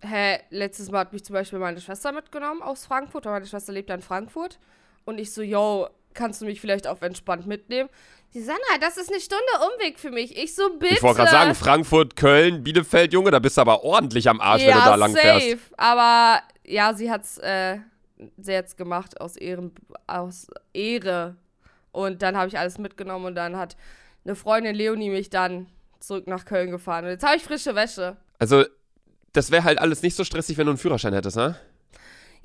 [0.00, 3.72] Hä, letztes Mal hat mich zum Beispiel meine Schwester mitgenommen aus Frankfurt, weil meine Schwester
[3.72, 4.60] lebt ja in Frankfurt.
[5.04, 7.88] Und ich so, yo, kannst du mich vielleicht auf entspannt mitnehmen?
[8.34, 10.36] Die Sanna, das ist eine Stunde Umweg für mich.
[10.36, 10.94] Ich so, bitte.
[10.94, 14.62] Ich wollte gerade sagen, Frankfurt, Köln, Bielefeld, Junge, da bist du aber ordentlich am Arsch,
[14.62, 15.22] wenn du da lang safe.
[15.22, 15.58] fährst.
[15.76, 17.78] Aber ja, sie hat's, äh,
[18.36, 19.72] sie jetzt gemacht aus, Ehren,
[20.06, 21.36] aus Ehre.
[21.92, 23.76] Und dann habe ich alles mitgenommen und dann hat
[24.24, 25.66] eine Freundin Leonie mich dann
[26.00, 27.04] zurück nach Köln gefahren.
[27.04, 28.16] Und jetzt habe ich frische Wäsche.
[28.38, 28.64] Also,
[29.32, 31.56] das wäre halt alles nicht so stressig, wenn du einen Führerschein hättest, ne?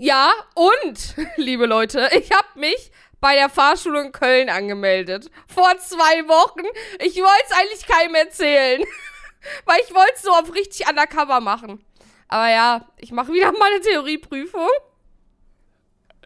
[0.03, 5.29] Ja, und, liebe Leute, ich habe mich bei der Fahrschule in Köln angemeldet.
[5.45, 6.65] Vor zwei Wochen.
[6.97, 8.81] Ich wollte es eigentlich keinem erzählen.
[9.65, 11.85] Weil ich wollte es so auf richtig undercover machen.
[12.29, 14.69] Aber ja, ich mache wieder mal eine Theorieprüfung.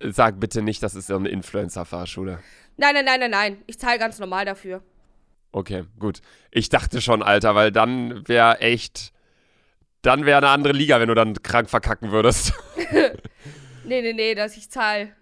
[0.03, 2.39] Sag bitte nicht, das ist so eine Influencer-Fahrschule.
[2.77, 3.63] Nein, nein, nein, nein, nein.
[3.67, 4.83] Ich zahle ganz normal dafür.
[5.51, 6.21] Okay, gut.
[6.49, 9.11] Ich dachte schon, Alter, weil dann wäre echt.
[10.01, 12.53] Dann wäre eine andere Liga, wenn du dann krank verkacken würdest.
[13.85, 15.15] nee, nee, nee, dass ich zahle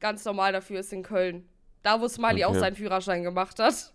[0.00, 1.48] ganz normal dafür ist in Köln.
[1.82, 2.44] Da, wo Smiley Okay.
[2.44, 3.92] auch seinen Führerschein gemacht hat.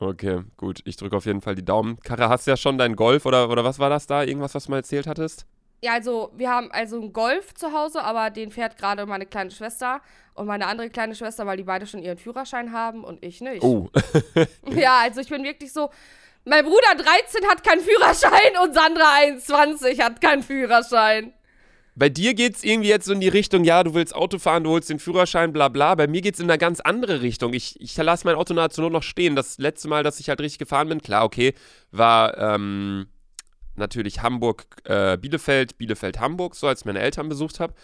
[0.00, 0.80] Okay, gut.
[0.84, 1.98] Ich drücke auf jeden Fall die Daumen.
[2.00, 4.22] Karre, hast du ja schon deinen Golf oder, oder was war das da?
[4.24, 5.46] Irgendwas, was du mal erzählt hattest?
[5.84, 9.50] Ja, also wir haben also einen Golf zu Hause, aber den fährt gerade meine kleine
[9.50, 10.00] Schwester
[10.34, 13.62] und meine andere kleine Schwester, weil die beide schon ihren Führerschein haben und ich nicht.
[13.62, 13.90] Oh.
[14.70, 15.90] Ja, also ich bin wirklich so.
[16.44, 21.32] Mein Bruder 13 hat keinen Führerschein und Sandra 21 hat keinen Führerschein.
[21.94, 24.70] Bei dir geht's irgendwie jetzt so in die Richtung, ja, du willst Auto fahren, du
[24.70, 25.94] holst den Führerschein, bla bla.
[25.94, 27.52] Bei mir geht's in eine ganz andere Richtung.
[27.52, 29.36] Ich, ich lasse mein Auto nahezu nur noch stehen.
[29.36, 31.52] Das letzte Mal, dass ich halt richtig gefahren bin, klar, okay,
[31.90, 33.06] war ähm,
[33.76, 37.74] natürlich Hamburg, äh, Bielefeld, Bielefeld, Hamburg, so als ich meine Eltern besucht habe.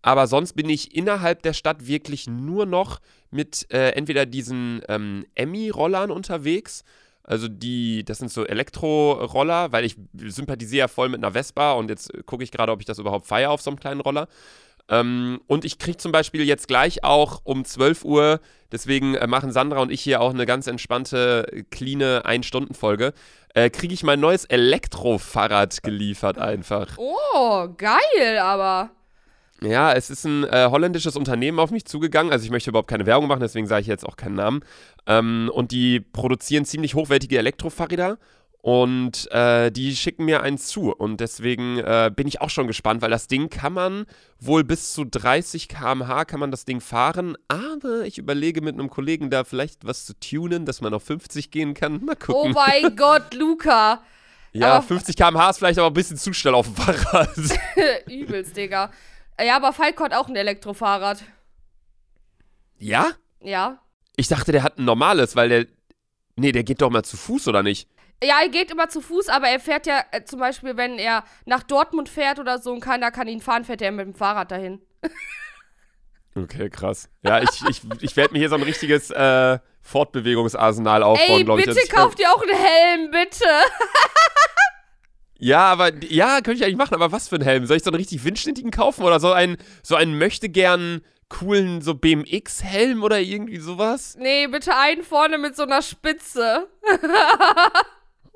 [0.00, 3.00] Aber sonst bin ich innerhalb der Stadt wirklich nur noch
[3.30, 6.84] mit äh, entweder diesen ähm, Emmy-Rollern unterwegs.
[7.28, 11.90] Also die, das sind so Elektroroller, weil ich sympathisiere ja voll mit einer Vespa und
[11.90, 14.28] jetzt gucke ich gerade, ob ich das überhaupt feiere auf so einem kleinen Roller.
[14.88, 18.40] Ähm, und ich kriege zum Beispiel jetzt gleich auch um 12 Uhr,
[18.72, 23.12] deswegen äh, machen Sandra und ich hier auch eine ganz entspannte, cleane Ein-Stunden-Folge,
[23.52, 26.96] äh, kriege ich mein neues Elektrofahrrad geliefert einfach.
[26.96, 28.88] Oh, geil, aber.
[29.62, 32.32] Ja, es ist ein äh, holländisches Unternehmen auf mich zugegangen.
[32.32, 34.60] Also ich möchte überhaupt keine Werbung machen, deswegen sage ich jetzt auch keinen Namen.
[35.06, 38.18] Ähm, und die produzieren ziemlich hochwertige Elektrofahrräder.
[38.60, 40.92] Und äh, die schicken mir eins zu.
[40.92, 44.04] Und deswegen äh, bin ich auch schon gespannt, weil das Ding kann man
[44.40, 47.36] wohl bis zu 30 km/h kann man das Ding fahren.
[47.46, 51.50] Aber ich überlege mit einem Kollegen da vielleicht was zu tunen, dass man auf 50
[51.50, 52.04] gehen kann.
[52.04, 52.52] Mal Oh gucken.
[52.52, 54.02] mein Gott, Luca.
[54.52, 57.30] ja, aber- 50 km/h ist vielleicht aber ein bisschen zu schnell auf dem Fahrrad.
[58.10, 58.90] Übelst, Digga.
[59.40, 61.22] Ja, aber Falco hat auch ein Elektrofahrrad.
[62.78, 63.10] ja?
[63.40, 63.80] Ja.
[64.16, 65.66] Ich dachte, der hat ein normales, weil der.
[66.34, 67.88] Nee, der geht doch mal zu Fuß, oder nicht?
[68.22, 71.22] Ja, er geht immer zu Fuß, aber er fährt ja äh, zum Beispiel, wenn er
[71.46, 74.50] nach Dortmund fährt oder so und keiner kann ihn fahren, fährt er mit dem Fahrrad
[74.50, 74.80] dahin.
[76.34, 77.08] Okay, krass.
[77.24, 81.66] Ja, ich, ich, ich werde mir hier so ein richtiges äh, Fortbewegungsarsenal aufbauen, glaube ich.
[81.66, 83.44] bitte dass ich- kauf dir auch einen Helm, bitte.
[85.38, 87.64] Ja, aber ja, könnte ich eigentlich machen, aber was für ein Helm?
[87.66, 91.80] Soll ich so einen richtig windschnittigen kaufen oder so einen, so einen möchte gern coolen
[91.82, 94.16] so BMX-Helm oder irgendwie sowas?
[94.18, 96.66] Nee, bitte einen vorne mit so einer Spitze.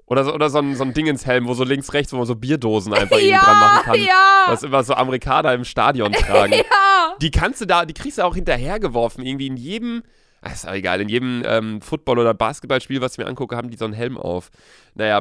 [0.07, 2.35] Oder so, oder so ein, so ein Dingenshelm, wo so links, rechts, wo man so
[2.35, 4.01] Bierdosen einfach irgendwie dran Ja, machen kann.
[4.01, 4.45] ja.
[4.49, 6.53] Was immer so Amerikaner im Stadion tragen.
[6.71, 7.17] Ja.
[7.21, 9.25] Die kannst du da, die kriegst du auch hinterhergeworfen.
[9.25, 10.03] Irgendwie in jedem,
[10.41, 13.71] ah, ist auch egal, in jedem ähm, Football- oder Basketballspiel, was ich mir angucke, haben
[13.71, 14.51] die so einen Helm auf.
[14.95, 15.21] Naja.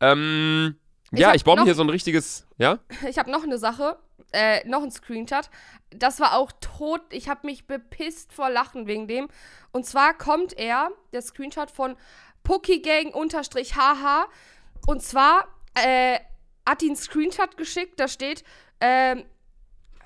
[0.00, 0.76] Ähm,
[1.10, 2.78] Ich ja, ich baue mir hier so ein richtiges, ja?
[3.08, 3.98] Ich habe noch eine Sache,
[4.32, 5.48] äh, noch ein Screenshot.
[5.90, 7.00] Das war auch tot.
[7.10, 9.28] Ich habe mich bepisst vor Lachen wegen dem.
[9.72, 11.96] Und zwar kommt er, der Screenshot von
[12.44, 14.26] Pokegang-HH.
[14.86, 16.18] Und zwar äh,
[16.66, 18.44] hat ihn einen Screenshot geschickt, da steht,
[18.80, 19.24] ähm,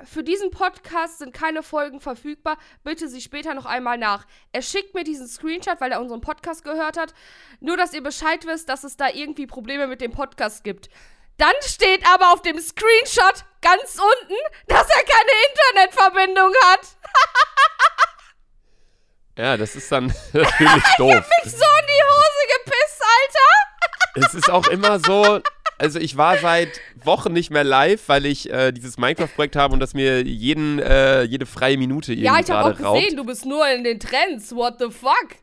[0.05, 2.57] für diesen Podcast sind keine Folgen verfügbar.
[2.85, 4.27] Bitte sie später noch einmal nach.
[4.53, 7.15] Er schickt mir diesen Screenshot, weil er unseren Podcast gehört hat.
[7.61, 10.89] Nur, dass ihr Bescheid wisst, dass es da irgendwie Probleme mit dem Podcast gibt.
[11.39, 14.35] Dann steht aber auf dem Screenshot ganz unten,
[14.69, 16.81] dass er keine Internetverbindung hat.
[19.39, 21.25] Ja, das ist dann natürlich doof.
[21.45, 24.27] Ich so in die Hose gepisst, Alter.
[24.27, 25.41] es ist auch immer so,
[25.83, 29.81] also ich war seit Wochen nicht mehr live, weil ich äh, dieses Minecraft-Projekt habe und
[29.81, 33.01] das mir jeden, äh, jede freie Minute irgendwie Ja, ich habe auch gerade raubt.
[33.03, 34.55] gesehen, du bist nur in den Trends.
[34.55, 35.37] What the fuck?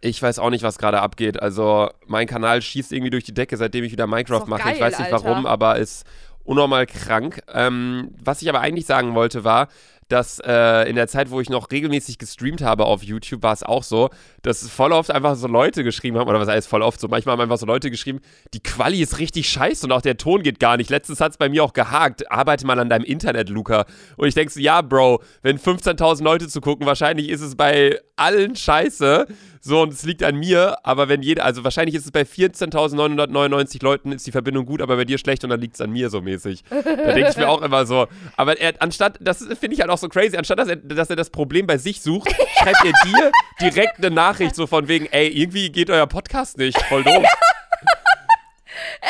[0.00, 1.40] Ich weiß auch nicht, was gerade abgeht.
[1.40, 4.70] Also, mein Kanal schießt irgendwie durch die Decke, seitdem ich wieder Minecraft mache.
[4.70, 5.24] ich geil, weiß nicht Alter.
[5.26, 6.04] warum, aber ist
[6.42, 7.40] unnormal krank.
[7.52, 9.68] Ähm, was ich aber eigentlich sagen wollte, war,
[10.12, 13.62] dass äh, in der Zeit, wo ich noch regelmäßig gestreamt habe auf YouTube, war es
[13.62, 14.10] auch so,
[14.42, 17.32] dass voll oft einfach so Leute geschrieben haben, oder was heißt voll oft so, manchmal
[17.32, 18.20] haben einfach so Leute geschrieben,
[18.52, 20.90] die Quali ist richtig scheiße und auch der Ton geht gar nicht.
[20.90, 23.86] Letztens hat es bei mir auch gehakt, arbeite mal an deinem Internet, Luca.
[24.16, 28.54] Und ich denke so, ja, Bro, wenn 15.000 Leute zugucken, wahrscheinlich ist es bei allen
[28.54, 29.26] scheiße.
[29.64, 33.80] So, und es liegt an mir, aber wenn jeder, also wahrscheinlich ist es bei 14.999
[33.80, 36.10] Leuten ist die Verbindung gut, aber bei dir schlecht und dann liegt es an mir
[36.10, 36.64] so mäßig.
[36.68, 38.08] Da denke ich mir auch immer so.
[38.36, 41.16] Aber er, anstatt, das finde ich halt auch so crazy, anstatt dass er, dass er
[41.16, 45.28] das Problem bei sich sucht, schreibt er dir direkt eine Nachricht so von wegen, ey,
[45.28, 47.24] irgendwie geht euer Podcast nicht, voll doof.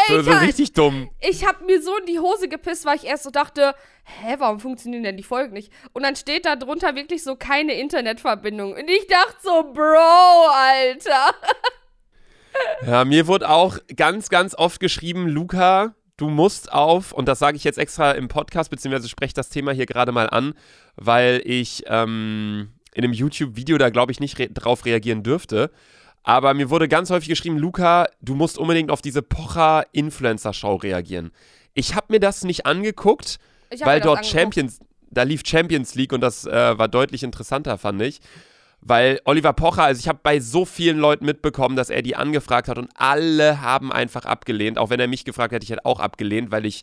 [0.08, 1.10] Ey, So, so richtig dumm.
[1.20, 4.60] ich habe mir so in die Hose gepisst, weil ich erst so dachte, hä, warum
[4.60, 5.72] funktionieren denn die Folgen nicht?
[5.92, 8.72] Und dann steht da drunter wirklich so keine Internetverbindung.
[8.72, 11.34] Und ich dachte so, Bro, Alter.
[12.86, 17.56] Ja, mir wurde auch ganz, ganz oft geschrieben, Luca, du musst auf, und das sage
[17.56, 20.52] ich jetzt extra im Podcast, beziehungsweise spreche das Thema hier gerade mal an,
[20.96, 25.70] weil ich ähm, in einem YouTube-Video da, glaube ich, nicht re drauf reagieren dürfte.
[26.22, 31.32] Aber mir wurde ganz häufig geschrieben, Luca, du musst unbedingt auf diese Pocher-Influencer-Show reagieren.
[31.74, 33.38] Ich habe mir das nicht angeguckt,
[33.80, 34.26] weil dort angeguckt.
[34.26, 34.80] Champions,
[35.10, 38.20] da lief Champions League und das äh, war deutlich interessanter, fand ich.
[38.80, 42.68] Weil Oliver Pocher, also ich habe bei so vielen Leuten mitbekommen, dass er die angefragt
[42.68, 44.76] hat und alle haben einfach abgelehnt.
[44.76, 46.82] Auch wenn er mich gefragt hätte, ich hätte auch abgelehnt, weil ich,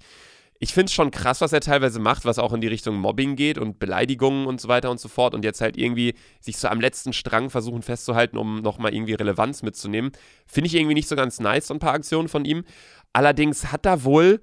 [0.61, 3.37] ich finde es schon krass, was er teilweise macht, was auch in die Richtung Mobbing
[3.37, 5.33] geht und Beleidigungen und so weiter und so fort.
[5.33, 9.63] Und jetzt halt irgendwie sich so am letzten Strang versuchen festzuhalten, um nochmal irgendwie Relevanz
[9.63, 10.11] mitzunehmen.
[10.45, 12.65] Finde ich irgendwie nicht so ganz nice, so ein paar Aktionen von ihm.
[13.13, 14.41] Allerdings hat da wohl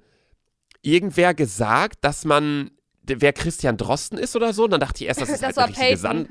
[0.81, 2.71] irgendwer gesagt, dass man,
[3.03, 4.63] wer Christian Drosten ist oder so.
[4.63, 5.97] Und dann dachte ich erst, das ist Das halt eine richtige.
[5.97, 6.29] Sand.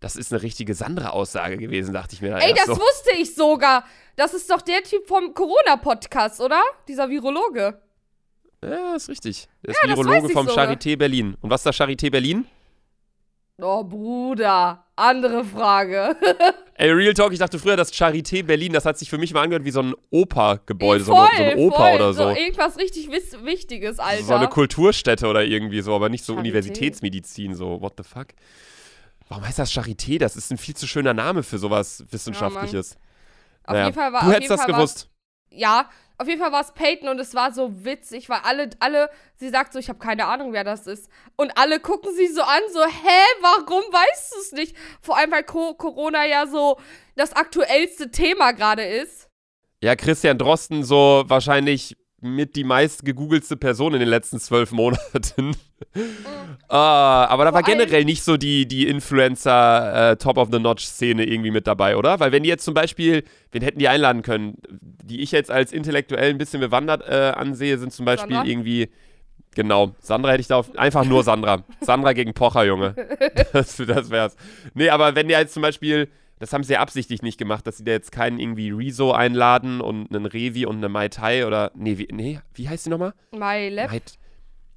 [0.00, 2.30] Das ist eine richtige Sandra-Aussage gewesen, dachte ich mir.
[2.30, 2.72] dann Ey, das so.
[2.76, 3.84] wusste ich sogar.
[4.16, 6.62] Das ist doch der Typ vom Corona-Podcast, oder?
[6.88, 7.80] Dieser Virologe.
[8.64, 9.48] Ja, ist richtig.
[9.64, 10.66] Der ist Ja, Virologe vom sogar.
[10.68, 11.36] Charité Berlin.
[11.40, 12.46] Und was ist das Charité Berlin?
[13.58, 14.84] Oh, Bruder.
[14.96, 16.16] Andere Frage.
[16.74, 19.42] Ey, Real Talk, ich dachte früher, das Charité Berlin, das hat sich für mich mal
[19.42, 21.94] angehört wie so ein Oper-Gebäude, so, eine- so eine Oper voll.
[21.94, 22.28] oder so.
[22.30, 24.24] Irgendwas richtig Wichtiges, Alter.
[24.24, 26.38] So eine Kulturstätte oder irgendwie so, aber nicht so Charité.
[26.40, 28.28] Universitätsmedizin, so, what the fuck?
[29.28, 30.18] Warum heißt das Charité?
[30.18, 32.96] Das ist ein viel zu schöner Name für sowas Wissenschaftliches.
[33.64, 34.96] Auf Naja, jeden Fall war du auf hättest jeden das Fall gewusst.
[35.50, 38.70] war's- Ja, auf jeden Fall war es Peyton und es war so witzig, weil alle,
[38.78, 41.10] alle, sie sagt so, ich habe keine Ahnung, wer das ist.
[41.36, 44.76] Und alle gucken sie so an, so, hä, warum weißt du es nicht?
[45.00, 46.78] Vor allem, weil Co Corona ja so
[47.16, 49.28] das aktuellste Thema gerade ist.
[49.82, 51.96] Ja, Christian Drosten so wahrscheinlich
[52.34, 55.56] mit die meist gegoogelste Person in den letzten zwölf Monaten.
[56.68, 60.58] Ah, aber da Vor war generell nicht so die, die Influencer äh, Top of the
[60.58, 62.18] Notch Szene irgendwie mit dabei, oder?
[62.18, 65.72] Weil wenn die jetzt zum Beispiel, wen hätten die einladen können, die ich jetzt als
[65.72, 68.50] intellektuell ein bisschen bewandert äh, ansehe, sind zum Beispiel Sandra?
[68.50, 68.88] irgendwie
[69.56, 71.64] Genau, Sandra hätte ich da auf, einfach nur Sandra.
[71.80, 72.94] Sandra gegen Pocher, Junge.
[73.52, 74.36] Das, das wär's.
[74.74, 76.08] Nee, aber wenn die jetzt zum Beispiel,
[76.38, 79.80] das haben sie ja absichtlich nicht gemacht, dass sie da jetzt keinen irgendwie Rezo einladen
[79.80, 83.14] und einen Revi und eine Mai Tai oder, nee, wie, nee, wie heißt die nochmal?
[83.32, 83.90] My Lab.
[83.90, 84.00] Mai,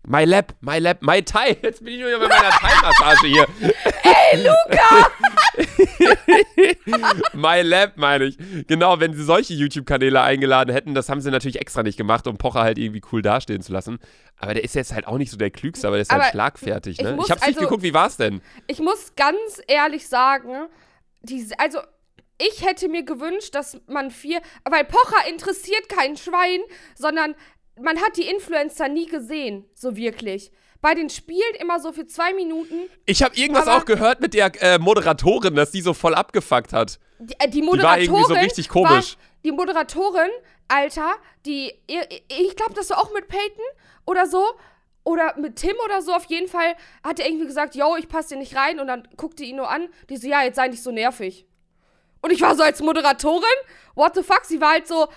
[0.07, 1.57] My Lab, My Lab, My Tai.
[1.61, 3.45] Jetzt bin ich nur bei meiner Thai-Massage hier.
[4.31, 5.07] Ey, Luca!
[7.33, 8.37] My Lab, meine ich.
[8.67, 12.37] Genau, wenn sie solche YouTube-Kanäle eingeladen hätten, das haben sie natürlich extra nicht gemacht, um
[12.37, 13.99] Pocher halt irgendwie cool dastehen zu lassen.
[14.37, 16.31] Aber der ist jetzt halt auch nicht so der Klügste, aber der ist Aber halt
[16.31, 17.13] schlagfertig, ich ne?
[17.13, 18.41] muss Ich hab's nicht also- geguckt, wie war's denn?
[18.67, 20.67] Ich muss ganz ehrlich sagen,
[21.21, 21.79] diese, also
[22.39, 26.61] ich hätte mir gewünscht, dass man vier, weil Pocher interessiert kein Schwein,
[26.95, 27.35] sondern
[27.81, 30.51] man hat die Influencer nie gesehen, so wirklich.
[30.81, 32.75] Bei den Spielen immer so für zwei Minuten.
[33.05, 36.99] Ich habe irgendwas auch gehört mit der äh, Moderatorin, dass die so voll abgefuckt hat.
[37.19, 38.05] Die, äh, die war Moderatorin.
[38.05, 39.17] irgendwie so richtig komisch.
[39.17, 40.29] War, die Moderatorin,
[40.69, 43.65] Alter, die, ich, ich glaube, das war auch mit Peyton
[44.05, 44.45] oder so.
[45.09, 48.29] Oder mit Tim oder so, auf jeden Fall hat er irgendwie gesagt, yo, ich passe
[48.29, 48.79] dir nicht rein.
[48.79, 51.47] Und dann guckte ihn nur an, die so, ja, jetzt sei nicht so nervig.
[52.21, 53.43] Und ich war so als Moderatorin,
[53.95, 55.07] what the fuck, sie war halt so,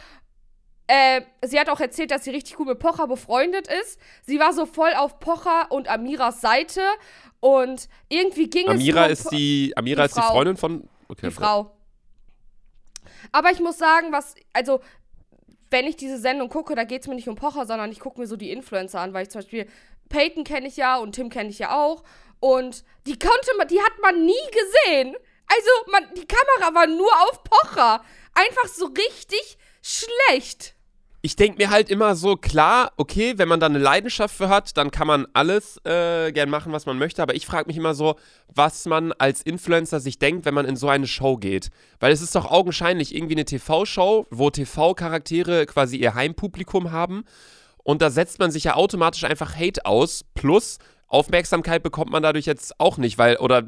[0.87, 4.01] äh, sie hat auch erzählt, dass sie richtig gut mit Pocher befreundet ist.
[4.23, 6.81] Sie war so voll auf Pocher und Amiras Seite.
[7.41, 10.33] Und irgendwie ging es Amira um ist die, Amira die ist die Frau.
[10.33, 10.89] Freundin von.
[11.09, 11.27] Okay.
[11.27, 11.77] die Frau.
[13.31, 14.81] Aber ich muss sagen, was, also,
[15.73, 18.21] wenn ich diese Sendung gucke, da geht es mir nicht um Pocher, sondern ich gucke
[18.21, 19.67] mir so die Influencer an, weil ich zum Beispiel
[20.09, 22.05] Peyton kenne ich ja und Tim kenne ich ja auch.
[22.39, 25.17] Und die konnte man, die hat man nie gesehen.
[25.47, 28.05] Also, man, die Kamera war nur auf Pocher.
[28.35, 30.75] Einfach so richtig schlecht.
[31.25, 34.77] Ich denke mir halt immer so, klar, okay, wenn man da eine Leidenschaft für hat,
[34.77, 37.23] dann kann man alles äh, gern machen, was man möchte.
[37.23, 38.17] Aber ich frage mich immer so,
[38.53, 41.71] was man als Influencer sich denkt, wenn man in so eine Show geht.
[42.01, 47.23] Weil es ist doch augenscheinlich irgendwie eine TV-Show, wo TV-Charaktere quasi ihr Heimpublikum haben.
[47.85, 50.25] Und da setzt man sich ja automatisch einfach Hate aus.
[50.35, 50.79] Plus
[51.12, 53.62] Aufmerksamkeit bekommt man dadurch jetzt auch nicht, weil, oder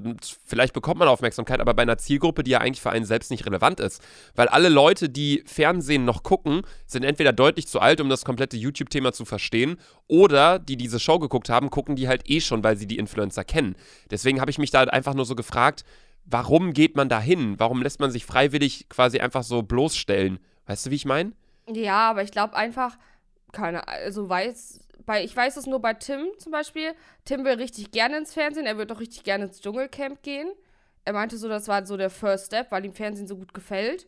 [0.47, 3.45] vielleicht bekommt man Aufmerksamkeit, aber bei einer Zielgruppe, die ja eigentlich für einen selbst nicht
[3.45, 4.03] relevant ist.
[4.35, 8.57] Weil alle Leute, die Fernsehen noch gucken, sind entweder deutlich zu alt, um das komplette
[8.57, 9.77] YouTube-Thema zu verstehen,
[10.09, 13.45] oder die diese Show geguckt haben, gucken die halt eh schon, weil sie die Influencer
[13.45, 13.77] kennen.
[14.11, 15.85] Deswegen habe ich mich da halt einfach nur so gefragt,
[16.25, 17.57] warum geht man da hin?
[17.59, 20.39] Warum lässt man sich freiwillig quasi einfach so bloßstellen?
[20.67, 21.33] Weißt du, wie ich meine?
[21.71, 22.97] Ja, aber ich glaube einfach,
[23.53, 26.95] keine, also weiß, bei, ich weiß es nur bei Tim zum Beispiel.
[27.25, 30.49] Tim will richtig gerne ins Fernsehen, er wird auch richtig gerne ins Dschungelcamp gehen.
[31.05, 34.07] Er meinte so, das war so der First Step, weil ihm Fernsehen so gut gefällt.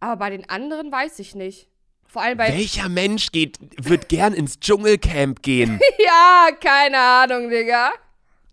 [0.00, 1.68] Aber bei den anderen weiß ich nicht.
[2.06, 2.48] Vor allem bei.
[2.48, 5.80] Welcher Mensch geht, wird gern ins Dschungelcamp gehen?
[5.98, 7.92] ja, keine Ahnung, Digga.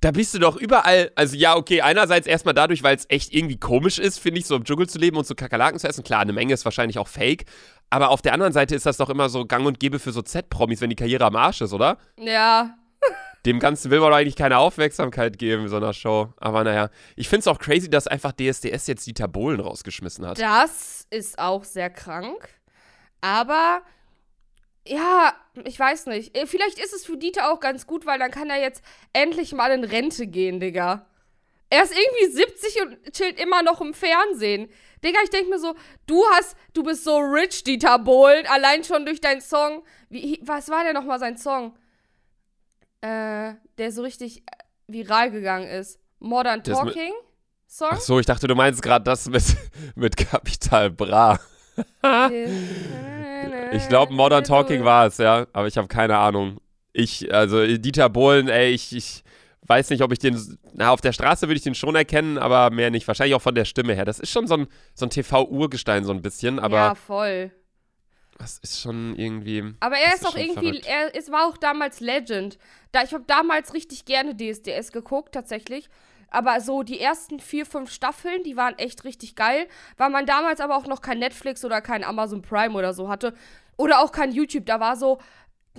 [0.02, 1.12] Da bist du doch überall.
[1.16, 4.56] Also, ja, okay, einerseits erstmal dadurch, weil es echt irgendwie komisch ist, finde ich, so
[4.56, 6.04] im Dschungel zu leben und so Kakerlaken zu essen.
[6.04, 7.46] Klar, eine Menge ist wahrscheinlich auch fake.
[7.92, 10.24] Aber auf der anderen Seite ist das doch immer so gang und gäbe für so
[10.24, 12.00] Z-Promis, wenn die Karriere am Arsch ist, oder?
[12.18, 12.76] Ja.
[13.46, 16.34] Dem Ganzen will man doch eigentlich keine Aufmerksamkeit geben in so einer Show.
[16.38, 20.40] Aber naja, ich finde es auch crazy, dass einfach DSDS jetzt Dieter Bohlen rausgeschmissen hat.
[20.40, 22.50] Das ist auch sehr krank.
[23.22, 23.84] Aber
[24.88, 25.34] ja,
[25.66, 26.36] ich weiß nicht.
[26.38, 29.54] Äh, Vielleicht ist es für Dieter auch ganz gut, weil dann kann er jetzt endlich
[29.54, 31.06] mal in Rente gehen, Digga.
[31.70, 34.70] Er ist irgendwie 70 und chillt immer noch im Fernsehen.
[35.04, 39.06] Digga, ich denke mir so, du hast, du bist so rich, Dieter Bohlen, allein schon
[39.06, 39.84] durch deinen Song.
[40.10, 41.76] Wie, was war denn nochmal sein Song?
[43.02, 44.44] Äh, der so richtig äh,
[44.88, 46.00] viral gegangen ist.
[46.20, 47.14] Modern Das Talking
[47.68, 47.90] Song?
[47.92, 49.44] Ach so, ich dachte, du meinst gerade das mit,
[49.96, 51.40] mit Capital Bra.
[53.74, 55.48] Ich glaube, Modern Talking war es, ja.
[55.54, 56.60] Aber ich habe keine Ahnung.
[56.94, 59.24] Ich, also Dieter Bohlen, ey, ich, ich
[59.66, 60.60] weiß nicht, ob ich den.
[60.74, 63.08] Na, auf der Straße würde ich den schon erkennen, aber mehr nicht.
[63.08, 64.06] Wahrscheinlich auch von der Stimme her.
[64.06, 67.52] Das ist schon so ein, so ein TV-Urgestein, so ein bisschen, aber ja, voll.
[68.38, 69.74] das ist schon irgendwie.
[69.80, 70.86] Aber er ist ist auch irgendwie, verrückt.
[70.88, 72.58] er es war auch damals Legend.
[72.92, 75.90] Da, ich habe damals richtig gerne DSDS geguckt, tatsächlich.
[76.32, 79.68] Aber so die ersten vier, fünf Staffeln, die waren echt richtig geil,
[79.98, 83.36] weil man damals aber auch noch kein Netflix oder kein Amazon Prime oder so hatte.
[83.78, 84.66] Oder auch kein YouTube.
[84.66, 85.20] Da war so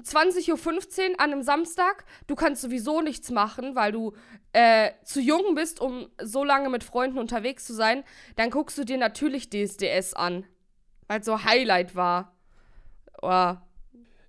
[0.00, 2.04] 20.15 Uhr an einem Samstag.
[2.26, 4.14] Du kannst sowieso nichts machen, weil du
[4.52, 8.04] äh, zu jung bist, um so lange mit Freunden unterwegs zu sein.
[8.36, 10.44] Dann guckst du dir natürlich DSDS an.
[11.08, 12.36] Weil es so Highlight war.
[13.22, 13.54] Oh.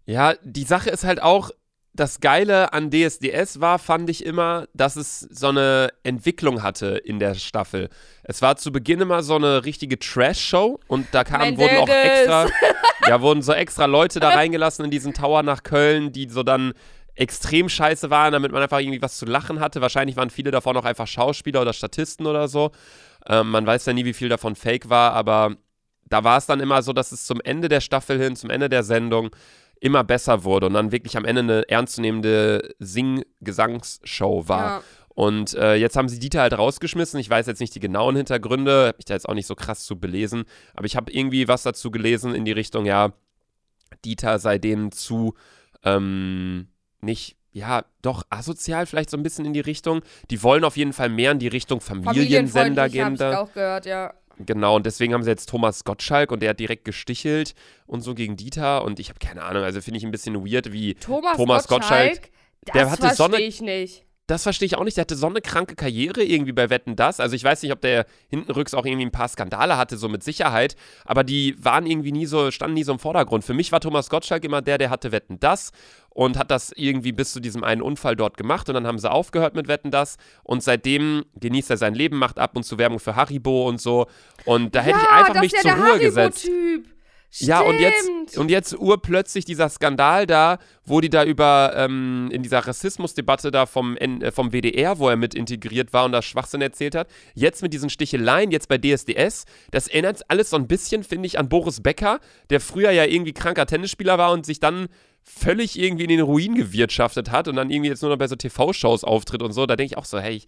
[0.05, 1.51] Ja, die Sache ist halt auch,
[1.93, 7.19] das Geile an DSDS war, fand ich immer, dass es so eine Entwicklung hatte in
[7.19, 7.89] der Staffel.
[8.23, 12.47] Es war zu Beginn immer so eine richtige Trash-Show und da kamen, wurden auch extra,
[13.07, 16.73] ja, wurden so extra Leute da reingelassen in diesen Tower nach Köln, die so dann
[17.15, 19.81] extrem scheiße waren, damit man einfach irgendwie was zu lachen hatte.
[19.81, 22.71] Wahrscheinlich waren viele davon auch einfach Schauspieler oder Statisten oder so.
[23.27, 25.55] Ähm, man weiß ja nie, wie viel davon fake war, aber
[26.09, 28.67] da war es dann immer so, dass es zum Ende der Staffel hin, zum Ende
[28.67, 29.29] der Sendung
[29.83, 34.65] immer besser wurde und dann wirklich am Ende eine ernstzunehmende Sing-Gesangsshow war.
[34.65, 34.83] Ja.
[35.09, 37.19] Und äh, jetzt haben sie Dieter halt rausgeschmissen.
[37.19, 39.83] Ich weiß jetzt nicht die genauen Hintergründe, habe mich da jetzt auch nicht so krass
[39.83, 43.11] zu belesen, aber ich habe irgendwie was dazu gelesen in die Richtung, ja,
[44.05, 45.35] Dieter sei denen zu
[45.83, 46.69] ähm,
[47.01, 50.01] nicht, ja, doch asozial vielleicht so ein bisschen in die Richtung.
[50.31, 53.05] Die wollen auf jeden Fall mehr in die Richtung Familiensender gehen.
[53.05, 53.37] hab ich Da.
[53.37, 54.13] auch gehört, ja.
[54.39, 57.53] Genau, und deswegen haben sie jetzt Thomas Gottschalk und der hat direkt gestichelt
[57.85, 60.71] und so gegen Dieter und ich habe keine Ahnung, also finde ich ein bisschen weird,
[60.71, 62.31] wie Thomas, Thomas Gottschalk, Gottschalk,
[62.65, 64.05] das der hatte verstehe Sonne- ich nicht.
[64.27, 64.95] Das verstehe ich auch nicht.
[64.95, 67.19] Der hatte so eine kranke Karriere irgendwie bei Wetten Das.
[67.19, 70.23] Also ich weiß nicht, ob der hintenrücks auch irgendwie ein paar Skandale hatte, so mit
[70.23, 70.75] Sicherheit.
[71.03, 73.43] Aber die waren irgendwie nie so, standen nie so im Vordergrund.
[73.43, 75.71] Für mich war Thomas Gottschalk immer der, der hatte Wetten Das
[76.09, 78.69] und hat das irgendwie bis zu diesem einen Unfall dort gemacht.
[78.69, 80.15] Und dann haben sie aufgehört mit Wetten Das.
[80.43, 84.07] Und seitdem genießt er sein Leben, macht ab und zu Werbung für Haribo und so.
[84.45, 86.49] Und da hätte ich ja, einfach das mich ja zur Ruhe gesetzt.
[87.33, 87.47] Haribo-Typ.
[87.47, 88.37] Ja, und jetzt, Stimmt.
[88.37, 93.65] und jetzt urplötzlich dieser Skandal da, wo die da über, ähm, in dieser Rassismusdebatte da
[93.65, 97.63] vom, äh, vom WDR, wo er mit integriert war und da Schwachsinn erzählt hat, jetzt
[97.63, 101.49] mit diesen Sticheleien, jetzt bei DSDS, das erinnert alles so ein bisschen, finde ich, an
[101.49, 102.19] Boris Becker,
[102.49, 104.87] der früher ja irgendwie kranker Tennisspieler war und sich dann
[105.23, 108.35] völlig irgendwie in den Ruin gewirtschaftet hat und dann irgendwie jetzt nur noch bei so
[108.35, 109.65] TV-Shows auftritt und so.
[109.65, 110.43] Da denke ich auch so, hey,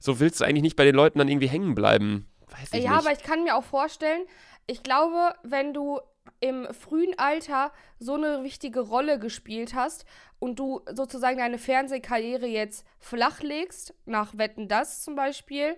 [0.00, 2.26] so willst du eigentlich nicht bei den Leuten dann irgendwie hängen bleiben.
[2.50, 2.98] Weiß ich ja, nicht.
[2.98, 4.22] aber ich kann mir auch vorstellen,
[4.66, 6.00] ich glaube, wenn du
[6.40, 10.04] im frühen Alter so eine wichtige Rolle gespielt hast
[10.38, 15.76] und du sozusagen deine Fernsehkarriere jetzt flachlegst, nach Wetten das zum Beispiel,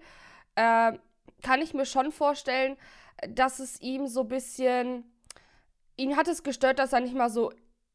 [0.55, 0.93] äh,
[1.43, 2.77] kann ich mir schon vorstellen,
[3.29, 5.05] dass es ihm so ein bisschen.
[5.97, 7.53] Ihn hat es gestört, dass er nicht mal so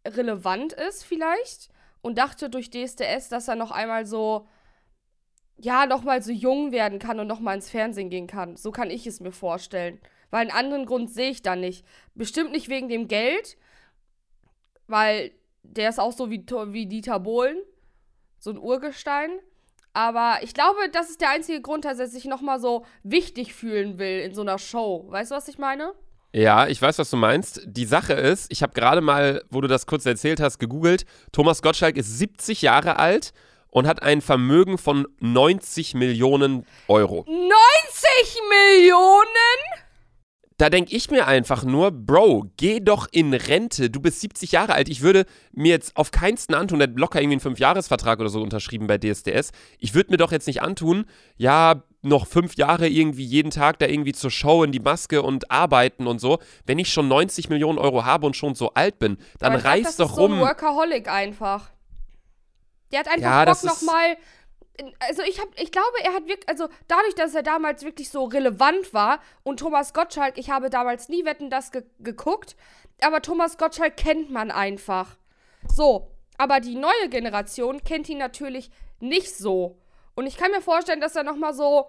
[0.08, 1.70] relevant ist, vielleicht.
[2.02, 4.48] Und dachte durch DSDS, dass er noch einmal so
[5.62, 8.56] ja, noch mal so jung werden kann und noch mal ins Fernsehen gehen kann.
[8.56, 10.00] So kann ich es mir vorstellen.
[10.32, 11.86] Weil einen anderen Grund sehe ich da nicht.
[12.16, 13.58] Bestimmt nicht wegen dem Geld,
[14.88, 15.32] weil
[15.64, 17.58] der ist auch so wie, wie Dieter Bohlen,
[18.40, 19.32] so ein Urgestein.
[19.94, 23.54] Aber ich glaube, das ist der einzige Grund, dass er sich noch mal so wichtig
[23.54, 25.06] fühlen will in so einer Show.
[25.10, 25.94] Weißt du, was ich meine?
[26.32, 27.62] Ja, ich weiß, was du meinst.
[27.66, 31.06] Die Sache ist, ich habe gerade mal, wo du das kurz erzählt hast, gegoogelt.
[31.32, 33.34] Thomas Gottschalk ist 70 Jahre alt
[33.72, 37.26] und hat ein Vermögen von 90 Millionen Euro.
[37.28, 37.50] 90
[38.48, 39.89] Millionen?
[40.60, 43.90] Da denke ich mir einfach nur, Bro, geh doch in Rente.
[43.90, 44.90] Du bist 70 Jahre alt.
[44.90, 48.42] Ich würde mir jetzt auf keinsten antun, der hat locker irgendwie einen Fünfjahresvertrag oder so
[48.42, 49.52] unterschrieben bei DSDS.
[49.80, 51.06] Ich würde mir doch jetzt nicht antun,
[51.38, 55.50] ja, noch fünf Jahre irgendwie jeden Tag da irgendwie zur Show in die Maske und
[55.50, 56.40] arbeiten und so.
[56.66, 60.10] Wenn ich schon 90 Millionen Euro habe und schon so alt bin, dann reiß doch
[60.10, 60.34] ist so rum.
[60.34, 61.70] ein Workaholic einfach.
[62.92, 64.18] Der hat einfach Ja, Bock nochmal.
[65.00, 68.26] Also ich habe, ich glaube, er hat wirklich, also dadurch, dass er damals wirklich so
[68.26, 72.56] relevant war und Thomas Gottschalk, ich habe damals nie Wetten das ge geguckt,
[73.02, 75.18] aber Thomas Gottschalk kennt man einfach.
[75.68, 79.78] So, aber die neue Generation kennt ihn natürlich nicht so.
[80.16, 81.88] Und ich kann mir vorstellen, dass er nochmal so,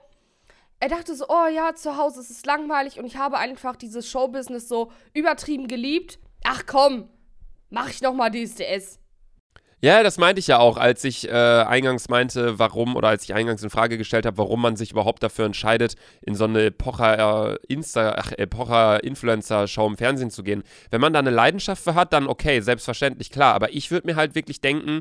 [0.81, 4.09] er dachte so, oh ja, zu Hause ist es langweilig und ich habe einfach dieses
[4.09, 6.19] Showbusiness so übertrieben geliebt.
[6.45, 7.09] Ach komm,
[7.69, 8.99] mach ich nochmal DSDS.
[9.83, 13.33] Ja, das meinte ich ja auch, als ich äh, eingangs meinte, warum, oder als ich
[13.33, 17.55] eingangs in Frage gestellt habe, warum man sich überhaupt dafür entscheidet, in so eine Pocher
[17.55, 17.59] äh,
[19.87, 20.65] im Fernsehen zu gehen.
[20.91, 23.55] Wenn man da eine Leidenschaft für hat, dann okay, selbstverständlich, klar.
[23.55, 25.01] Aber ich würde mir halt wirklich denken,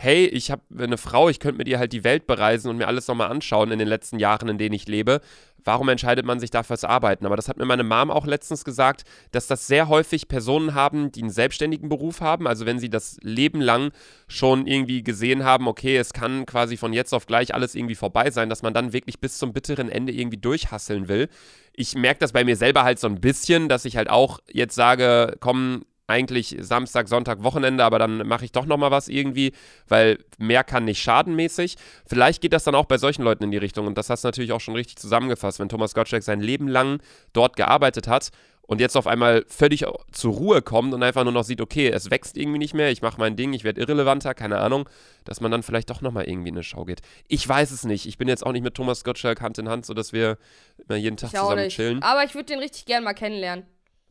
[0.00, 2.86] hey, ich habe eine Frau, ich könnte mit ihr halt die Welt bereisen und mir
[2.86, 5.20] alles nochmal anschauen in den letzten Jahren, in denen ich lebe.
[5.62, 7.26] Warum entscheidet man sich dafür fürs Arbeiten?
[7.26, 11.12] Aber das hat mir meine Mom auch letztens gesagt, dass das sehr häufig Personen haben,
[11.12, 12.48] die einen selbstständigen Beruf haben.
[12.48, 13.92] Also wenn sie das Leben lang
[14.26, 18.30] schon irgendwie gesehen haben, okay, es kann quasi von jetzt auf gleich alles irgendwie vorbei
[18.30, 21.28] sein, dass man dann wirklich bis zum bitteren Ende irgendwie durchhasseln will.
[21.74, 24.74] Ich merke das bei mir selber halt so ein bisschen, dass ich halt auch jetzt
[24.74, 29.52] sage, komm, eigentlich Samstag, Sonntag, Wochenende, aber dann mache ich doch noch mal was irgendwie,
[29.88, 31.76] weil mehr kann nicht schadenmäßig.
[32.06, 34.28] Vielleicht geht das dann auch bei solchen Leuten in die Richtung und das hast du
[34.28, 37.00] natürlich auch schon richtig zusammengefasst, wenn Thomas Gottschalk sein Leben lang
[37.32, 38.30] dort gearbeitet hat
[38.70, 42.08] und jetzt auf einmal völlig zur Ruhe kommt und einfach nur noch sieht, okay, es
[42.12, 44.88] wächst irgendwie nicht mehr, ich mache mein Ding, ich werde irrelevanter, keine Ahnung,
[45.24, 47.00] dass man dann vielleicht doch noch mal irgendwie in eine Show geht.
[47.26, 48.06] Ich weiß es nicht.
[48.06, 50.38] Ich bin jetzt auch nicht mit Thomas Gottschalk Hand in Hand, so dass wir
[50.86, 52.00] immer jeden Tag Ich zusammen chillen.
[52.04, 53.66] Aber ich würde den richtig gern mal kennenlernen.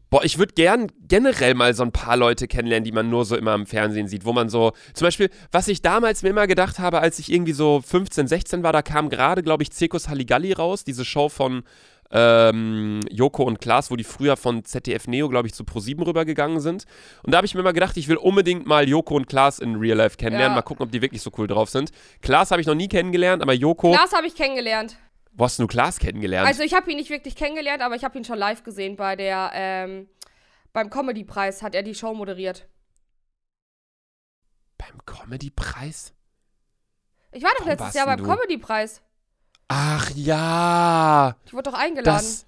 [0.10, 3.36] Boah, ich würde gern generell mal so ein paar Leute kennenlernen, die man nur so
[3.36, 6.80] immer im Fernsehen sieht, wo man so, zum Beispiel, was ich damals mir immer gedacht
[6.80, 10.53] habe, als ich irgendwie so 15, 16 war, da kam gerade, glaube ich, Zirkus Halligalli
[10.53, 11.64] raus, diese Show von
[12.12, 16.60] ähm, Joko und Klaas, wo die früher von ZDF Neo, glaube ich, zu Pro7 rübergegangen
[16.60, 16.86] sind.
[17.24, 19.76] Und da habe ich mir immer gedacht, ich will unbedingt mal Joko und Klaas in
[19.76, 20.55] Real Life kennenlernen, Ja.
[20.55, 21.91] mal gucken, ob die wirklich so cool drauf sind.
[22.22, 24.97] Klaas habe ich noch nie kennengelernt, aber Joko, Klaas habe ich kennengelernt.
[25.39, 26.47] Wo hast du Klaas kennengelernt?
[26.47, 29.15] Also ich habe ihn nicht wirklich kennengelernt, aber ich habe ihn schon live gesehen bei
[29.15, 30.09] der, ähm,
[30.73, 32.67] beim Comedy-Preis hat er die Show moderiert.
[34.77, 36.13] Beim Comedy-Preis?
[37.31, 38.25] Ich war doch Warum letztes Jahr beim du?
[38.25, 39.01] Comedy-Preis.
[39.69, 41.37] Ach ja.
[41.45, 42.17] Ich wurde doch eingeladen.
[42.17, 42.45] Das,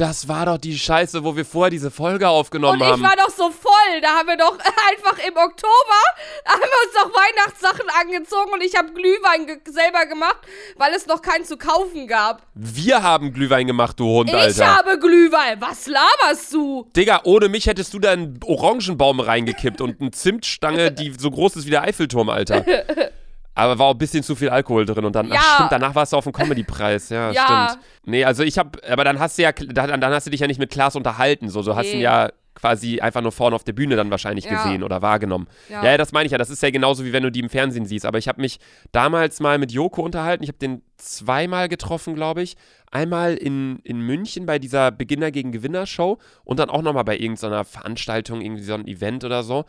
[0.00, 3.02] das war doch die Scheiße, wo wir vorher diese Folge aufgenommen Und ich haben.
[3.02, 4.00] war doch so voll.
[4.00, 4.52] Da haben wir doch
[4.90, 6.00] einfach im Oktober,
[6.46, 10.38] haben wir uns doch Weihnachtssachen angezogen und ich habe Glühwein ge selber gemacht,
[10.76, 12.42] weil es noch keinen zu kaufen gab.
[12.54, 14.76] wir haben Glühwein gemacht, du Hund, Ich Alter.
[14.78, 15.60] habe Glühwein.
[15.60, 16.88] Was laberst du?
[16.96, 21.56] Digga, ohne mich hättest du da einen Orangenbaum reingekippt und eine Zimtstange, die so groß
[21.56, 22.64] ist wie der Eiffelturm, Alter.
[23.54, 25.34] Aber war auch ein bisschen zu viel Alkohol drin und dann, Ja.
[25.38, 27.68] ach stimmt, danach warst du auf dem Comedy-Preis, ja, Ja.
[27.70, 27.84] stimmt.
[28.06, 30.46] Nee, also ich hab, aber dann hast du ja, dann, dann hast du dich ja
[30.46, 31.94] nicht mit Klaas unterhalten, so, so hast Nee.
[31.94, 34.62] ihn ja quasi einfach nur vorne auf der Bühne dann wahrscheinlich Ja.
[34.62, 35.46] gesehen oder wahrgenommen.
[35.68, 35.84] Ja.
[35.84, 36.36] Ja, das meine ich ja.
[36.38, 38.04] Das ist ja genauso wie wenn du die im Fernsehen siehst.
[38.04, 38.58] Aber ich habe mich
[38.92, 40.42] damals mal mit Joko unterhalten.
[40.42, 42.56] Ich habe den zweimal getroffen, glaube ich.
[42.90, 47.16] Einmal in, in München bei dieser Beginner gegen Gewinner Show und dann auch nochmal bei
[47.16, 49.64] irgendeiner Veranstaltung, irgendwie so ein Event oder so.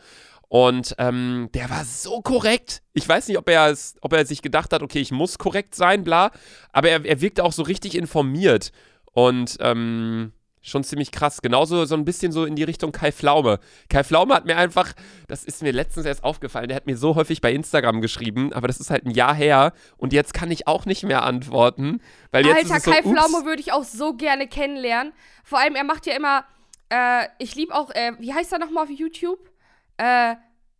[0.52, 2.82] Und ähm, der war so korrekt.
[2.92, 6.04] Ich weiß nicht, ob er, ob er sich gedacht hat, okay, ich muss korrekt sein,
[6.04, 6.30] bla.
[6.74, 8.70] Aber er, er wirkte auch so richtig informiert.
[9.14, 11.40] Und ähm, schon ziemlich krass.
[11.40, 13.60] Genauso so ein bisschen so in die Richtung Kai Pflaume.
[13.88, 14.92] Kai Pflaume hat mir einfach,
[15.26, 18.68] das ist mir letztens erst aufgefallen, der hat mir so häufig bei Instagram geschrieben, aber
[18.68, 22.02] das ist halt ein Jahr her und jetzt kann ich auch nicht mehr antworten.
[22.30, 25.14] Weil jetzt Alter, ist so, Kai ups, Pflaume würde ich auch so gerne kennenlernen.
[25.44, 26.44] Vor allem, er macht ja immer,
[26.90, 29.51] äh, ich liebe auch, äh, wie heißt er nochmal auf YouTube?
[29.96, 30.34] Äh,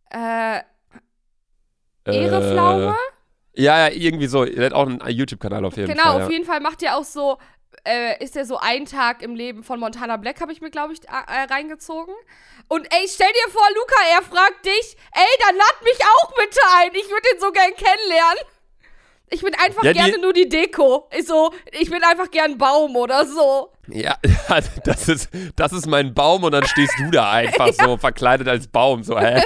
[0.09, 0.61] äh,
[2.05, 2.95] Ehreflaume?
[3.55, 4.43] Ja, ja, irgendwie so.
[4.43, 6.23] Er hat auch einen YouTube-Kanal auf jeden genau, Fall.
[6.23, 7.37] auf jeden Fall macht er auch so,
[7.85, 10.93] äh, ist er so ein Tag im Leben von Montana Black, habe ich mir, glaube
[10.93, 12.13] ich, äh, reingezogen.
[12.67, 16.59] Und ey, stell dir vor, Luca, er fragt dich, ey, dann lad mich auch bitte
[16.77, 16.95] ein.
[16.95, 18.43] Ich würde den so gern kennenlernen.
[19.33, 21.09] Ich bin einfach Ja, gerne nur die Deko.
[21.17, 23.69] Ist so, ich bin einfach gern Baum oder so.
[23.87, 27.97] Ja, ja, das ist, das ist mein Baum und dann stehst du da einfach so
[27.97, 29.01] verkleidet als Baum.
[29.01, 29.41] So, hä?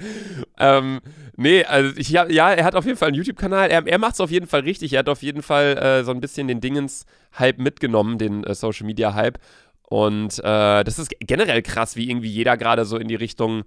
[0.58, 1.00] ähm,
[1.36, 3.70] nee, also ich, ja, ja, er hat auf jeden Fall einen YouTube-Kanal.
[3.70, 4.92] Er, er macht es auf jeden Fall richtig.
[4.92, 9.40] Er hat auf jeden Fall äh, so ein bisschen den Dingens-Hype mitgenommen, den äh, Social-Media-Hype.
[9.88, 13.64] Und äh, das ist generell krass, wie irgendwie jeder gerade so in die Richtung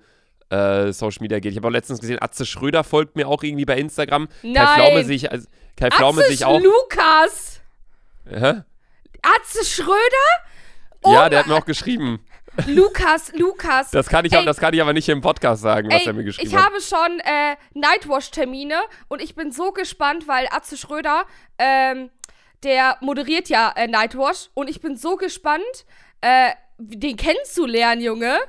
[0.49, 1.51] äh, Social Media geht.
[1.51, 4.27] Ich habe auch letztens gesehen, Atze Schröder folgt mir auch irgendwie bei Instagram.
[4.27, 4.67] Kai Nein.
[4.67, 6.59] Pflaume sich, also, Kai Pflaume Atze sich auch.
[6.59, 7.61] Lukas!
[8.29, 8.61] Hä?
[9.21, 10.27] Atze Schröder?
[11.03, 12.19] Oh ja, der hat mir auch geschrieben.
[12.65, 13.91] Lukas, Lukas.
[13.91, 14.39] Das kann ich, Ey.
[14.39, 16.55] auch, das kann ich aber nicht im Podcast sagen, was Ey, er mir geschrieben ich
[16.55, 16.65] hat.
[16.65, 21.25] habe schon äh, Nightwash-Termine und ich bin so gespannt, weil Atze Schröder,
[21.59, 22.09] ähm,
[22.63, 25.63] der moderiert ja äh, Nightwash und ich bin so gespannt,
[26.21, 28.39] äh, den kennenzulernen, Junge.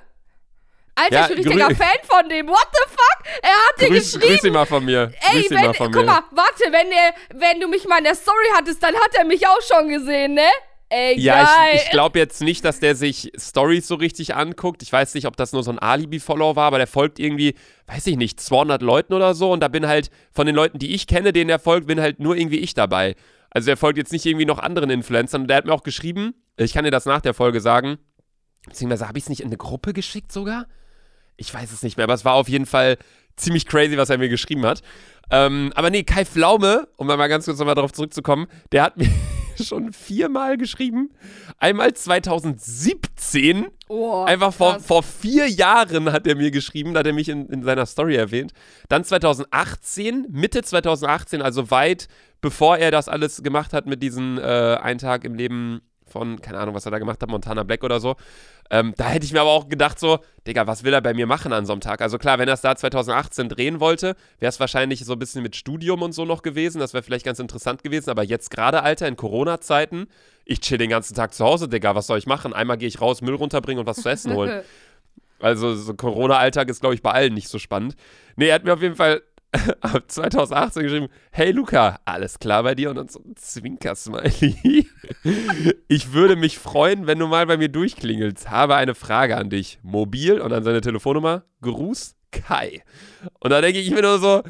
[1.02, 2.48] Alter, Ja, ich bin richtiger Fan von dem.
[2.48, 3.42] What the fuck?
[3.42, 4.34] Er hat dir Grüß, geschrieben.
[4.34, 5.12] grüß ihn mal von mir.
[5.32, 6.06] Ey, grüß wenn, mal von guck mir.
[6.06, 9.24] mal, warte, wenn, der, wenn du mich mal in der Story hattest, dann hat er
[9.24, 10.46] mich auch schon gesehen, ne?
[10.90, 11.72] Ey, Ja, geil.
[11.74, 14.82] ich, ich glaube jetzt nicht, dass der sich Stories so richtig anguckt.
[14.82, 17.54] Ich weiß nicht, ob das nur so ein Alibi-Follower war, aber der folgt irgendwie,
[17.86, 19.52] weiß ich nicht, 200 Leuten oder so.
[19.52, 22.20] Und da bin halt von den Leuten, die ich kenne, denen er folgt, bin halt
[22.20, 23.16] nur irgendwie ich dabei.
[23.50, 25.42] Also er folgt jetzt nicht irgendwie noch anderen Influencern.
[25.42, 27.98] Und der hat mir auch geschrieben, ich kann dir das nach der Folge sagen,
[28.66, 30.66] beziehungsweise habe ich es nicht in eine Gruppe geschickt sogar?
[31.38, 32.98] Ich weiß es nicht mehr, aber es war auf jeden Fall
[33.36, 34.82] ziemlich crazy, was er mir geschrieben hat.
[35.30, 39.08] Ähm, aber nee, Kai Pflaume, um mal ganz kurz nochmal darauf zurückzukommen, der hat mir
[39.62, 41.10] schon viermal geschrieben.
[41.58, 47.12] Einmal 2017, oh, einfach vor, vor vier Jahren hat er mir geschrieben, da hat er
[47.12, 48.52] mich in, in seiner Story erwähnt.
[48.88, 52.08] Dann 2018, Mitte 2018, also weit
[52.40, 56.58] bevor er das alles gemacht hat mit diesem äh, Ein Tag im Leben von, keine
[56.58, 58.16] Ahnung, was er da gemacht hat, Montana Black oder so.
[58.70, 61.26] Ähm, da hätte ich mir aber auch gedacht, so, Digga, was will er bei mir
[61.26, 62.02] machen an so einem Tag?
[62.02, 65.42] Also klar, wenn er es da 2018 drehen wollte, wäre es wahrscheinlich so ein bisschen
[65.42, 66.78] mit Studium und so noch gewesen.
[66.78, 68.10] Das wäre vielleicht ganz interessant gewesen.
[68.10, 70.06] Aber jetzt gerade, Alter, in Corona-Zeiten,
[70.44, 72.52] ich chill den ganzen Tag zu Hause, Digga, was soll ich machen?
[72.52, 74.62] Einmal gehe ich raus, Müll runterbringen und was zu essen holen.
[75.40, 77.94] Also so Corona-Alltag ist, glaube ich, bei allen nicht so spannend.
[78.34, 79.22] Nee, er hat mir auf jeden Fall
[79.80, 82.90] ab 2018 geschrieben, hey Luca, alles klar bei dir?
[82.90, 84.88] Und dann so ein Zwinker-Smiley.
[85.88, 88.50] Ich würde mich freuen, wenn du mal bei mir durchklingelst.
[88.50, 89.78] Habe eine Frage an dich.
[89.82, 91.44] Mobil und dann seine Telefonnummer.
[91.62, 92.82] Gruß Kai.
[93.40, 94.42] Und da denke ich mir nur so,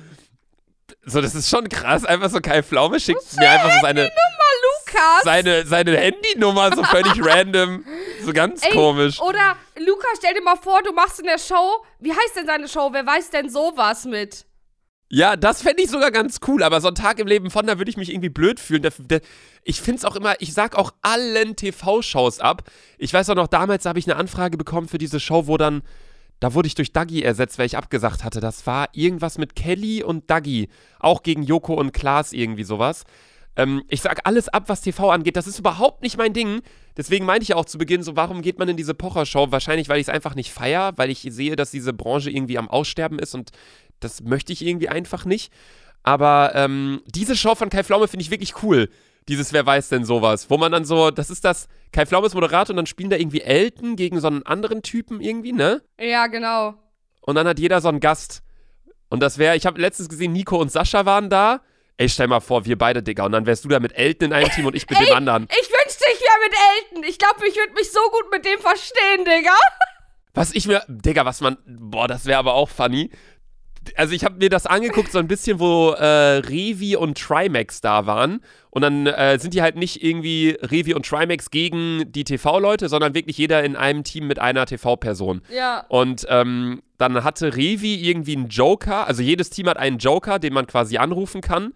[1.04, 2.04] so, das ist schon krass.
[2.04, 5.22] Einfach so Kai Pflaume schickt mir einfach so seine, Lukas.
[5.24, 7.84] seine, seine Handynummer so völlig random.
[8.24, 9.20] So ganz Ey, komisch.
[9.20, 12.68] Oder Lukas, stell dir mal vor, du machst in der Show, wie heißt denn seine
[12.68, 12.90] Show?
[12.92, 14.44] Wer weiß denn sowas mit?
[15.10, 17.78] Ja, das fände ich sogar ganz cool, aber so ein Tag im Leben von, da
[17.78, 18.82] würde ich mich irgendwie blöd fühlen.
[18.82, 19.20] Der, der,
[19.64, 22.64] ich finde es auch immer, ich sag auch allen TV-Shows ab.
[22.98, 25.82] Ich weiß auch noch, damals habe ich eine Anfrage bekommen für diese Show, wo dann,
[26.40, 28.40] da wurde ich durch Dagi ersetzt, weil ich abgesagt hatte.
[28.40, 30.68] Das war irgendwas mit Kelly und Dagi.
[31.00, 33.04] Auch gegen Joko und Klaas irgendwie sowas.
[33.56, 35.36] Ähm, ich sag alles ab, was TV angeht.
[35.36, 36.60] Das ist überhaupt nicht mein Ding.
[36.98, 39.50] Deswegen meinte ich ja auch zu Beginn so, warum geht man in diese Pocher-Show?
[39.50, 42.68] Wahrscheinlich, weil ich es einfach nicht feier, weil ich sehe, dass diese Branche irgendwie am
[42.68, 43.50] Aussterben ist und
[44.00, 45.52] das möchte ich irgendwie einfach nicht.
[46.02, 48.88] Aber ähm, diese Show von Kai Pflaume finde ich wirklich cool.
[49.28, 52.34] Dieses Wer weiß denn sowas, wo man dann so, das ist das, Kai Pflaume ist
[52.34, 55.82] Moderator und dann spielen da irgendwie Elton gegen so einen anderen Typen irgendwie, ne?
[56.00, 56.74] Ja, genau.
[57.20, 58.42] Und dann hat jeder so einen Gast.
[59.10, 61.60] Und das wäre, ich habe letztens gesehen, Nico und Sascha waren da.
[61.98, 63.24] Ey, stell mal vor, wir beide, Digga.
[63.26, 65.48] Und dann wärst du da mit Elton in einem Team und ich mit dem anderen.
[65.50, 67.04] Ich wünschte, ich wäre mit Elton.
[67.10, 69.56] Ich glaube, ich würde mich so gut mit dem verstehen, Digga.
[70.32, 73.10] Was ich mir, Digga, was man, boah, das wäre aber auch funny.
[73.96, 78.06] Also ich habe mir das angeguckt, so ein bisschen, wo äh, Revi und Trimax da
[78.06, 78.40] waren.
[78.70, 83.14] Und dann äh, sind die halt nicht irgendwie Revi und Trimax gegen die TV-Leute, sondern
[83.14, 85.42] wirklich jeder in einem Team mit einer TV-Person.
[85.54, 85.84] Ja.
[85.88, 90.52] Und ähm, dann hatte Revi irgendwie einen Joker, also jedes Team hat einen Joker, den
[90.52, 91.72] man quasi anrufen kann.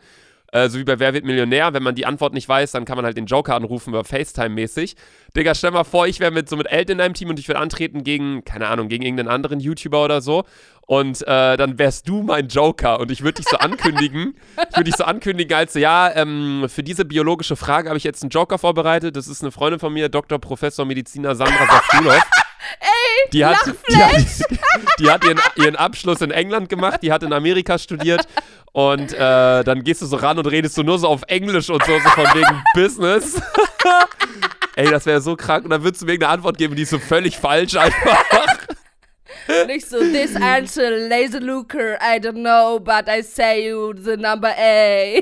[0.53, 2.97] Äh, so wie bei Wer wird Millionär, wenn man die Antwort nicht weiß, dann kann
[2.97, 4.95] man halt den Joker anrufen über FaceTime-mäßig.
[5.35, 7.49] Digga, stell mal vor, ich wäre mit so mit Elton in einem Team und ich
[7.49, 10.45] würde antreten gegen, keine Ahnung, gegen irgendeinen anderen YouTuber oder so.
[10.83, 14.35] Und äh, dann wärst du mein Joker und ich würde dich so ankündigen.
[14.71, 18.05] ich würde dich so ankündigen, als so, ja, ähm, für diese biologische Frage habe ich
[18.05, 19.17] jetzt einen Joker vorbereitet.
[19.17, 20.39] Das ist eine Freundin von mir, Dr.
[20.39, 22.21] Professor Mediziner Sandra Safulov.
[23.33, 23.59] Die hat,
[23.89, 24.15] die hat,
[24.99, 28.27] die hat ihren, ihren Abschluss in England gemacht, die hat in Amerika studiert
[28.73, 31.85] und äh, dann gehst du so ran und redest du nur so auf Englisch und
[31.85, 33.41] so, so von wegen Business.
[34.77, 36.91] Ey, das wäre so krank und dann würdest du mir irgendeine Antwort geben, die ist
[36.91, 38.25] so völlig falsch einfach.
[39.67, 44.49] Nicht so, this answer, laser looker, I don't know, but I say you the number
[44.57, 45.21] A.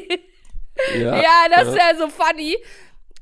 [0.95, 2.57] Ja, das wäre so funny.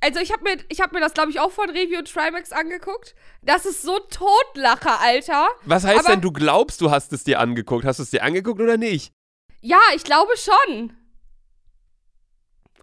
[0.01, 2.53] Also ich habe mir, ich hab mir das, glaube ich, auch von Review und Trimax
[2.53, 3.14] angeguckt.
[3.42, 5.49] Das ist so Totlacher, Alter.
[5.64, 7.84] Was heißt Aber- denn, du glaubst, du hast es dir angeguckt?
[7.84, 9.12] Hast du es dir angeguckt oder nicht?
[9.61, 10.92] Ja, ich glaube schon.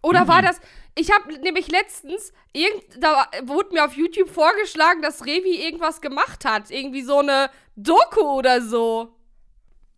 [0.02, 0.28] Oder Mhm.
[0.28, 0.60] war das.
[0.98, 6.46] Ich habe nämlich letztens, irgend, da wurde mir auf YouTube vorgeschlagen, dass Revi irgendwas gemacht
[6.46, 6.70] hat.
[6.72, 9.16] Irgendwie so eine Doku oder so.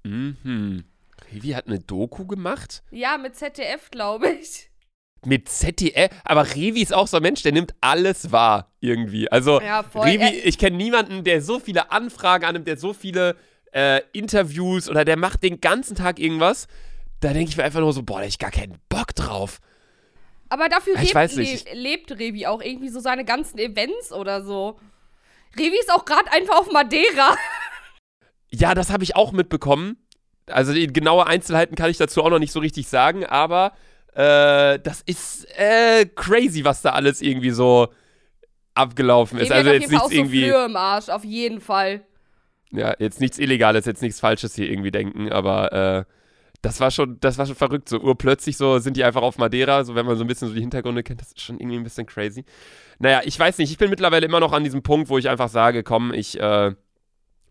[0.04, 0.86] Mhm.
[1.34, 2.84] Revi hat eine Doku gemacht?
[2.92, 4.67] Ja, mit ZDF, glaube ich.
[5.28, 6.10] Mit ZDF?
[6.24, 9.30] Aber Revi ist auch so ein Mensch, der nimmt alles wahr, irgendwie.
[9.30, 10.08] Also, Ja, voll.
[10.08, 13.36] Revi, ich kenne niemanden, der so viele Anfragen annimmt, der so viele
[13.74, 16.68] äh, Interviews oder der macht den ganzen Tag irgendwas.
[17.20, 19.60] Da denke ich mir einfach nur so, boah, da hab ich gar keinen Bock drauf.
[20.48, 21.36] Aber dafür lebt.
[21.36, 24.80] Le lebt Revi auch irgendwie so seine ganzen Events oder so.
[25.58, 27.36] Revi ist auch gerade einfach auf Madeira.
[28.50, 29.98] Ja, das habe ich auch mitbekommen.
[30.50, 33.74] Also die genaue Einzelheiten kann ich dazu auch noch nicht so richtig sagen, aber
[34.18, 37.90] äh, das ist äh, crazy, was da alles irgendwie so
[38.74, 39.52] abgelaufen ist.
[39.52, 42.02] Also jetzt nichts so irgendwie, Flöhe im Arsch, auf jeden Fall.
[42.72, 46.14] ja, jetzt nichts Illegales, jetzt nichts Falsches hier irgendwie denken, aber äh,
[46.64, 47.90] das war schon, das war schon verrückt.
[47.90, 50.56] So urplötzlich so sind die einfach auf Madeira, so wenn man so ein bisschen so
[50.56, 52.44] die Hintergründe kennt, das ist schon irgendwie ein bisschen crazy.
[52.98, 55.50] Naja, ich weiß nicht, ich bin mittlerweile immer noch an diesem Punkt, wo ich einfach
[55.50, 56.74] sage, komm, ich äh,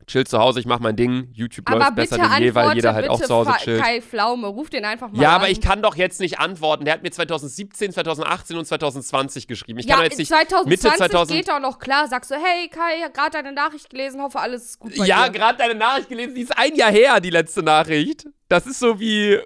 [0.06, 2.94] chill zu Hause, ich mach mein Ding, YouTube Aber läuft besser denn je, weil jeder
[2.94, 3.82] halt auch zu Hause chillt.
[3.82, 5.34] Kai Pflaume, ruf den einfach mal Ja, an.
[5.36, 6.84] aber ich kann doch jetzt nicht antworten.
[6.84, 9.78] Der hat mir 2017, 2018 und 2020 geschrieben.
[9.78, 12.08] Ich ja, kann jetzt nicht 2020 Mitte 2000 geht doch noch klar.
[12.08, 15.58] Sagst du, hey Kai, gerade deine Nachricht gelesen, hoffe alles ist gut bei Ja, gerade
[15.58, 18.26] deine Nachricht gelesen, die ist ein Jahr her, die letzte Nachricht.
[18.48, 19.38] Das ist so wie.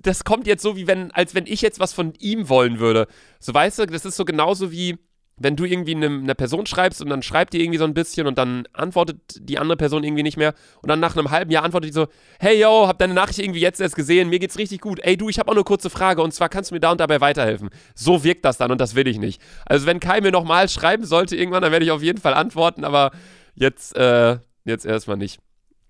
[0.00, 3.06] Das kommt jetzt so wie wenn, als wenn ich jetzt was von ihm wollen würde.
[3.38, 4.98] So weißt du, das ist so genauso wie,
[5.36, 8.26] wenn du irgendwie eine, einer Person schreibst und dann schreibt die irgendwie so ein bisschen
[8.26, 11.64] und dann antwortet die andere Person irgendwie nicht mehr und dann nach einem halben Jahr
[11.64, 12.06] antwortet die so,
[12.38, 15.00] hey yo, hab deine Nachricht irgendwie jetzt erst gesehen, mir geht's richtig gut.
[15.00, 17.00] Ey du, ich hab auch eine kurze Frage und zwar kannst du mir da und
[17.00, 17.70] dabei weiterhelfen.
[17.94, 19.40] So wirkt das dann und das will ich nicht.
[19.66, 22.84] Also wenn Kai mir nochmal schreiben sollte irgendwann, dann werde ich auf jeden Fall antworten,
[22.84, 23.10] aber
[23.54, 25.40] jetzt, äh, jetzt erstmal nicht.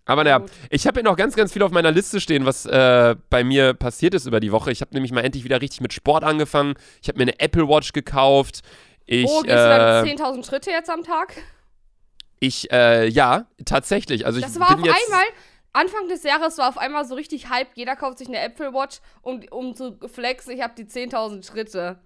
[0.07, 3.17] Aber naja, ich habe hier noch ganz, ganz viel auf meiner Liste stehen, was äh,
[3.31, 4.71] bei mir passiert ist über die Woche.
[4.71, 6.75] Ich habe nämlich mal endlich wieder richtig mit Sport angefangen.
[7.01, 8.61] Ich habe mir eine Apple Watch gekauft.
[9.07, 11.35] Ich, oh, gehst du dann äh, 10.000 Schritte jetzt am Tag?
[12.41, 14.27] ich, äh, ja, tatsächlich.
[14.27, 15.25] Also ich Das war bin auf jetzt, einmal,
[15.73, 17.69] Anfang des Jahres war auf einmal so richtig Hype.
[17.75, 21.99] Jeder kauft sich eine Apple Watch, um, um zu flexen, ich habe die 10.000 Schritte.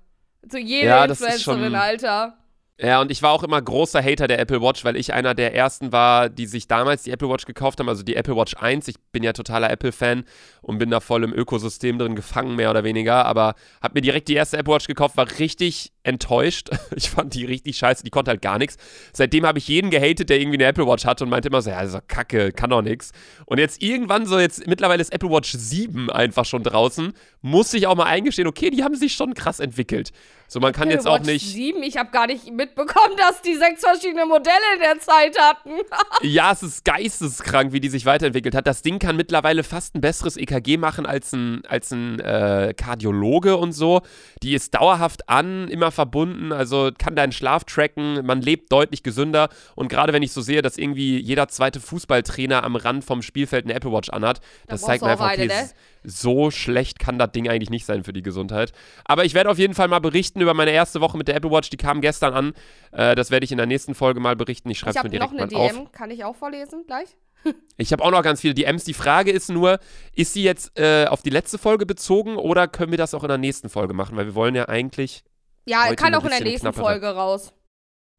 [0.49, 2.39] Zu jeder Ja, Influencerin, Alter.
[2.81, 5.53] Ja, und ich war auch immer großer Hater der Apple Watch, weil ich einer der
[5.53, 8.87] ersten war, die sich damals die Apple Watch gekauft haben, also die Apple Watch 1.
[8.87, 10.25] Ich bin ja totaler Apple-Fan
[10.63, 13.27] und bin da voll im Ökosystem drin gefangen, mehr oder weniger.
[13.27, 16.71] Aber hab mir direkt die erste Apple Watch gekauft, war richtig enttäuscht.
[16.97, 18.77] Ich fand die richtig scheiße, die konnte halt gar nichts.
[19.13, 21.71] Seitdem habe ich jeden gehatet, der irgendwie eine Apple Watch hatte und meinte immer so,
[21.71, 23.13] ja, das ist doch kacke, kann doch nichts.
[23.47, 27.87] Und jetzt irgendwann so, jetzt mittlerweile ist Apple Watch 7 einfach schon draußen, muss ich
[27.87, 30.11] auch mal eingestehen, okay, die haben sich schon krass entwickelt.
[30.51, 31.47] So, man kann Apple jetzt auch Watch nicht.
[31.47, 35.71] 7, ich habe gar nicht mitbekommen, dass die sechs verschiedene Modelle in der Zeit hatten.
[36.23, 38.67] Ja, es ist geisteskrank, wie die sich weiterentwickelt hat.
[38.67, 43.57] Das Ding kann mittlerweile fast ein besseres EKG machen als ein, als ein äh, Kardiologe
[43.57, 44.01] und so.
[44.43, 48.25] Die ist dauerhaft an, immer verbunden, also kann deinen Schlaf tracken.
[48.25, 49.49] Man lebt deutlich gesünder.
[49.75, 53.65] Und gerade wenn ich so sehe, dass irgendwie jeder zweite Fußballtrainer am Rand vom Spielfeld
[53.65, 55.71] eine Apple Watch anhat, das brauchst zeigt mir einfach, okay, ne?
[56.05, 58.73] so schlecht kann das Ding eigentlich nicht sein für die Gesundheit.
[59.05, 61.51] Aber ich werde auf jeden Fall mal berichten über meine erste Woche mit der Apple
[61.51, 61.69] Watch.
[61.71, 62.53] Die kam gestern an.
[62.93, 64.71] Äh, das werde ich in der nächsten Folge mal berichten.
[64.71, 65.77] Ich schreibe Ich es mir habe noch direkt eine mal auf.
[65.77, 67.09] DM, kann ich auch vorlesen gleich?
[67.77, 68.85] Ich habe auch noch ganz viele DMs.
[68.85, 69.79] Die Frage ist nur,
[70.15, 73.29] ist sie jetzt äh, auf die letzte Folge bezogen oder können wir das auch in
[73.29, 74.17] der nächsten Folge machen?
[74.17, 75.23] Weil wir wollen ja eigentlich.
[75.69, 76.83] Ja, Heute kann auch in der nächsten knappere.
[76.83, 77.53] Folge raus.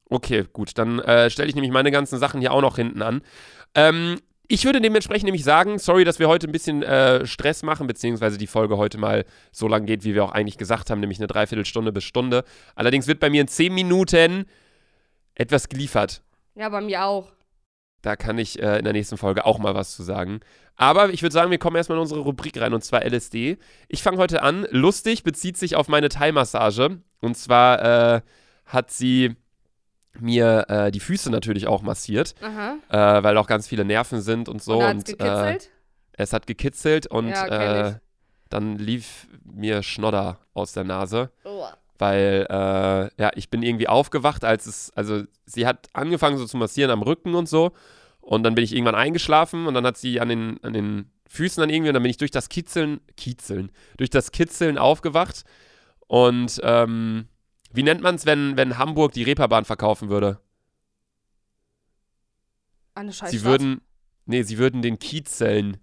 [0.10, 0.78] Okay, gut.
[0.78, 3.22] Dann äh, stelle ich nämlich meine ganzen Sachen hier auch noch hinten an.
[3.76, 7.86] Ähm, ich würde dementsprechend nämlich sagen, sorry, dass wir heute ein bisschen äh, Stress machen,
[7.86, 11.20] beziehungsweise die Folge heute mal so lang geht, wie wir auch eigentlich gesagt haben, nämlich
[11.20, 12.44] eine Dreiviertelstunde bis Stunde.
[12.76, 14.46] Allerdings wird bei mir in 10 Minuten
[15.36, 16.22] etwas geliefert.
[16.56, 17.32] Ja, bei mir auch.
[18.02, 20.40] Da kann ich äh, in der nächsten Folge auch mal was zu sagen.
[20.76, 23.58] Aber ich würde sagen, wir kommen erstmal in unsere Rubrik rein und zwar LSD.
[23.88, 24.66] Ich fange heute an.
[24.72, 27.00] Lustig bezieht sich auf meine Thai-Massage.
[27.22, 28.22] Und zwar äh,
[28.66, 29.36] hat sie
[30.20, 34.62] mir äh, die Füße natürlich auch massiert, äh, weil auch ganz viele Nerven sind und
[34.62, 34.80] so.
[34.80, 35.70] und und äh, gekitzelt?
[36.14, 37.94] es hat gekitzelt und Ja, äh,
[38.50, 41.66] dann lief mir Schnodder aus der Nase Oh.
[42.00, 46.58] weil äh, ja, ich bin irgendwie aufgewacht, als es, also sie hat angefangen so zu
[46.58, 47.72] massieren am Rücken und so
[48.22, 51.62] und dann bin ich irgendwann eingeschlafen und dann hat sie an den, an den Füßen
[51.62, 55.44] dann irgendwie und dann bin ich durch das Kitzeln, Kitzeln, durch das Kitzeln aufgewacht
[56.10, 57.28] und ähm,
[57.72, 60.40] wie nennt man es, wenn, wenn Hamburg die Reeperbahn verkaufen würde?
[62.96, 63.38] Eine Scheiße.
[63.38, 63.82] Sie würden,
[64.26, 65.78] nee, sie würden den Kitzeln,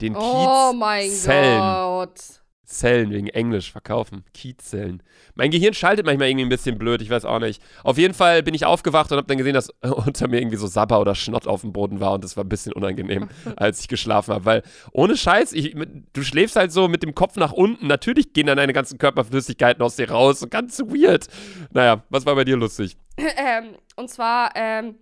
[0.00, 1.58] den Oh mein Kiezzellen.
[1.58, 2.43] Gott.
[2.64, 4.24] Zellen wegen Englisch verkaufen.
[4.32, 5.02] Kiezzellen.
[5.34, 7.62] Mein Gehirn schaltet manchmal irgendwie ein bisschen blöd, ich weiß auch nicht.
[7.82, 10.66] Auf jeden Fall bin ich aufgewacht und habe dann gesehen, dass unter mir irgendwie so
[10.66, 13.88] Sabber oder Schnott auf dem Boden war und das war ein bisschen unangenehm, als ich
[13.88, 14.44] geschlafen habe.
[14.44, 14.62] Weil
[14.92, 15.76] ohne Scheiß, ich,
[16.12, 17.86] du schläfst halt so mit dem Kopf nach unten.
[17.86, 20.40] Natürlich gehen dann deine ganzen Körperflüssigkeiten aus dir raus.
[20.40, 21.26] So Ganz weird.
[21.72, 22.96] Naja, was war bei dir lustig?
[23.16, 24.96] ähm, und zwar ähm,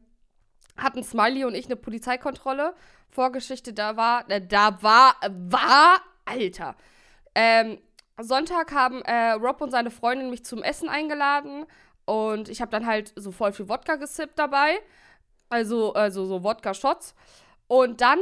[0.77, 2.75] hatten Smiley und ich eine Polizeikontrolle.
[3.11, 6.77] Vorgeschichte, da war, äh, da war, war, Alter.
[7.35, 7.79] Ähm,
[8.21, 11.67] Sonntag haben äh, Rob und seine Freundin mich zum Essen eingeladen
[12.05, 14.79] und ich habe dann halt so voll viel Wodka gesippt dabei.
[15.49, 17.15] Also, also so Wodka-Shots.
[17.69, 18.19] Und dann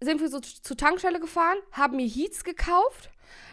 [0.00, 3.10] sind wir so zur Tankstelle gefahren, haben mir Heats gekauft,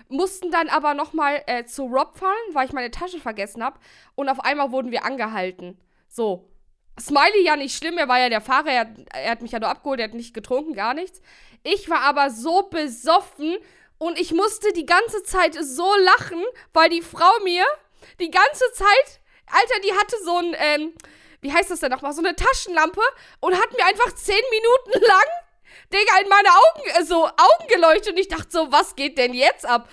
[0.08, 3.80] mussten dann aber nochmal äh, zu Rob fahren, weil ich meine Tasche vergessen habe.
[4.16, 5.80] Und auf einmal wurden wir angehalten.
[6.08, 6.50] So.
[7.00, 9.70] Smiley ja nicht schlimm, er war ja der Fahrer, er, er hat mich ja nur
[9.70, 11.22] abgeholt, er hat nicht getrunken, gar nichts.
[11.62, 13.58] Ich war aber so besoffen
[13.98, 16.44] und ich musste die ganze Zeit so lachen,
[16.74, 17.66] weil die Frau mir
[18.20, 20.94] die ganze Zeit, Alter, die hatte so ein, ähm,
[21.42, 23.02] wie heißt das denn nochmal, so eine Taschenlampe
[23.40, 25.26] und hat mir einfach zehn Minuten lang,
[25.94, 29.34] Digga, in meine Augen, äh, so Augen geleuchtet und ich dachte so, was geht denn
[29.34, 29.90] jetzt ab?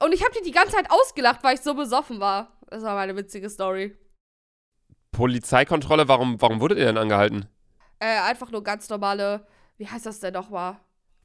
[0.00, 2.56] Und ich habe die die ganze Zeit ausgelacht, weil ich so besoffen war.
[2.68, 3.96] Das war meine witzige Story.
[5.10, 7.48] Polizeikontrolle, warum, warum wurdet ihr denn angehalten?
[7.98, 9.46] Äh, einfach nur ganz normale,
[9.76, 10.78] wie heißt das denn nochmal?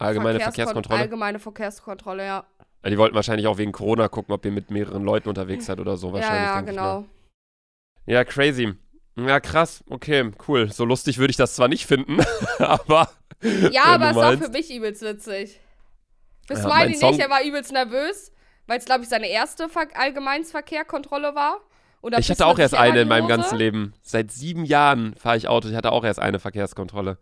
[0.03, 0.99] Allgemeine Verkehrskon- Verkehrskontrolle?
[0.99, 2.45] Allgemeine Verkehrskontrolle, ja.
[2.83, 5.79] Ja, die wollten wahrscheinlich auch wegen Corona gucken, ob ihr mit mehreren Leuten unterwegs seid
[5.79, 6.07] oder so.
[6.07, 7.05] Ja, Wahrscheinlich, ja, ich genau.
[8.05, 8.73] Ja, crazy.
[9.15, 9.83] Ja, krass.
[9.89, 10.71] Okay, cool.
[10.71, 12.17] So lustig würde ich das zwar nicht finden,
[12.59, 13.09] aber.
[13.71, 15.59] Ja, aber es war für mich übelst witzig.
[16.47, 18.31] Für Ja, Smiley mein Song- nicht, er war übelst nervös,
[18.67, 21.59] weil es, glaube ich, seine erste Ver Allgemeinsverkehrkontrolle war.
[22.01, 23.93] Oder Ich hatte auch erst eine in meinem ganzen Leben.
[24.01, 25.69] Seit sieben Jahren fahre ich Auto.
[25.69, 27.17] Ich hatte auch erst eine Verkehrskontrolle.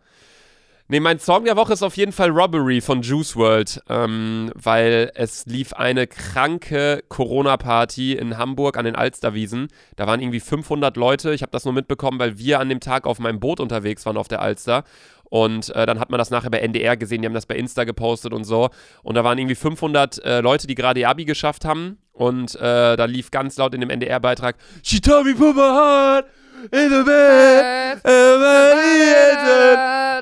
[0.92, 5.10] Nee, mein Song der Woche ist auf jeden Fall Robbery von Juice World, ähm, weil
[5.16, 9.70] es lief eine kranke Corona-Party in Hamburg an den Alsterwiesen.
[9.96, 11.34] Da waren irgendwie 500 Leute.
[11.34, 14.18] Ich habe das nur mitbekommen, weil wir an dem Tag auf meinem Boot unterwegs waren
[14.18, 14.84] auf der Alster.
[15.24, 17.86] Und äh, dann hat man das nachher bei NDR gesehen, die haben das bei Insta
[17.86, 18.70] gepostet und so.
[19.02, 22.00] Und da waren irgendwie 500 äh, Leute, die gerade ihr Abi geschafft haben.
[22.12, 26.26] Und äh, da lief ganz laut in dem NDR-Beitrag, She told me put my heart
[26.74, 28.02] in the bed.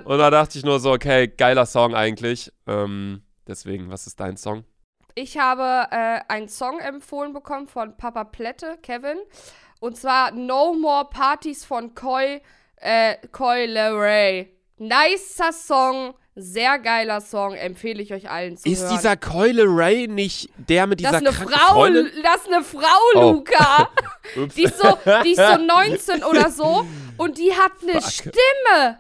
[0.10, 2.51] Und da dachte ich nur so, okay, geiler Song eigentlich.
[2.66, 4.64] Ähm, deswegen, was ist dein Song?
[5.14, 9.18] Ich habe äh, einen Song empfohlen bekommen von Papa Plette, Kevin.
[9.80, 12.41] Und zwar No More Parties von Coy,
[12.78, 14.51] äh, Coy Leray.
[14.78, 18.95] Nicer Song, sehr geiler Song, empfehle ich euch allen zu Ist hören.
[18.95, 22.10] dieser Coyle Ray nicht der mit das dieser ist eine Frau, Freundin?
[22.24, 23.32] das ist eine Frau, Oh.
[23.34, 23.89] Luca.
[24.55, 26.86] Die ist, so, die ist so 19 oder so
[27.18, 28.12] und die hat eine Fuck.
[28.12, 28.99] Stimme.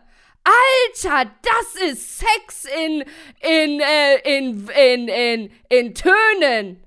[0.49, 3.03] Alter, das ist Sex in,
[3.41, 6.83] in, äh, in, in, in, in Tönen.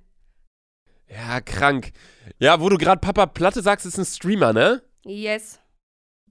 [1.08, 1.92] Ja, krank.
[2.38, 4.82] Ja, wo du gerade Papa Platte sagst, ist ein Streamer, ne?
[5.04, 5.60] Yes.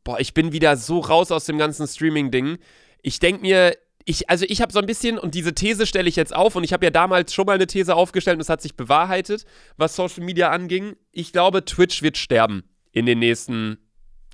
[0.03, 2.57] Boah, ich bin wieder so raus aus dem ganzen Streaming-Ding.
[3.03, 6.15] Ich denke mir, ich, also ich habe so ein bisschen, und diese These stelle ich
[6.15, 8.61] jetzt auf, und ich habe ja damals schon mal eine These aufgestellt und es hat
[8.61, 9.45] sich bewahrheitet,
[9.77, 10.95] was Social Media anging.
[11.11, 13.77] Ich glaube, Twitch wird sterben in den nächsten,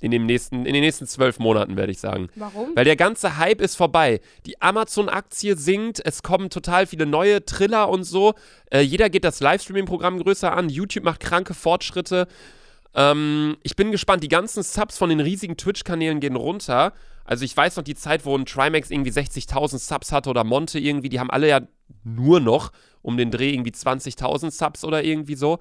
[0.00, 2.28] in dem nächsten, in den nächsten zwölf Monaten, werde ich sagen.
[2.36, 2.74] Warum?
[2.74, 4.20] Weil der ganze Hype ist vorbei.
[4.46, 8.34] Die Amazon-Aktie sinkt, es kommen total viele neue Triller und so.
[8.70, 10.68] Äh, jeder geht das Livestreaming-Programm größer an.
[10.68, 12.28] YouTube macht kranke Fortschritte.
[12.94, 14.22] Ähm, ich bin gespannt.
[14.22, 16.92] Die ganzen Subs von den riesigen Twitch-Kanälen gehen runter.
[17.24, 20.78] Also ich weiß noch die Zeit, wo ein Trimax irgendwie 60.000 Subs hatte oder Monte
[20.78, 21.08] irgendwie.
[21.08, 21.60] Die haben alle ja
[22.04, 22.72] nur noch
[23.02, 25.58] um den Dreh irgendwie 20.000 Subs oder irgendwie so.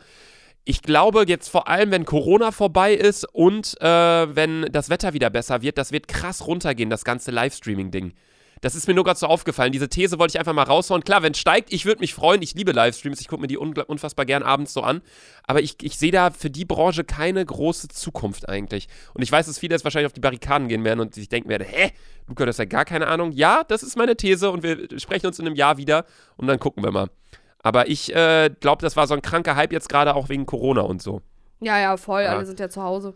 [0.70, 5.30] Ich glaube jetzt vor allem, wenn Corona vorbei ist und äh, wenn das Wetter wieder
[5.30, 8.12] besser wird, das wird krass runtergehen, das ganze Livestreaming-Ding.
[8.60, 9.72] Das ist mir nur gerade so aufgefallen.
[9.72, 11.06] Diese These wollte ich einfach mal raushauen.
[11.06, 12.42] Klar, wenn es steigt, ich würde mich freuen.
[12.42, 13.22] Ich liebe Livestreams.
[13.22, 15.02] Ich gucke mir die unfassbar gern abends so an.
[15.44, 18.90] Aber ich, ich sehe da für die Branche keine große Zukunft eigentlich.
[19.14, 21.48] Und ich weiß, dass viele jetzt wahrscheinlich auf die Barrikaden gehen werden und sich denken
[21.48, 21.92] werden, hä,
[22.28, 23.32] Luca, du hast ja gar keine Ahnung.
[23.32, 26.04] Ja, das ist meine These und wir sprechen uns in einem Jahr wieder
[26.36, 27.08] und dann gucken wir mal.
[27.68, 30.84] Aber ich äh, glaube, das war so ein kranker Hype jetzt gerade auch wegen Corona
[30.84, 31.22] und so.
[31.60, 32.22] Ja, ja, voll.
[32.22, 32.30] Ja.
[32.30, 33.14] Alle sind ja zu Hause.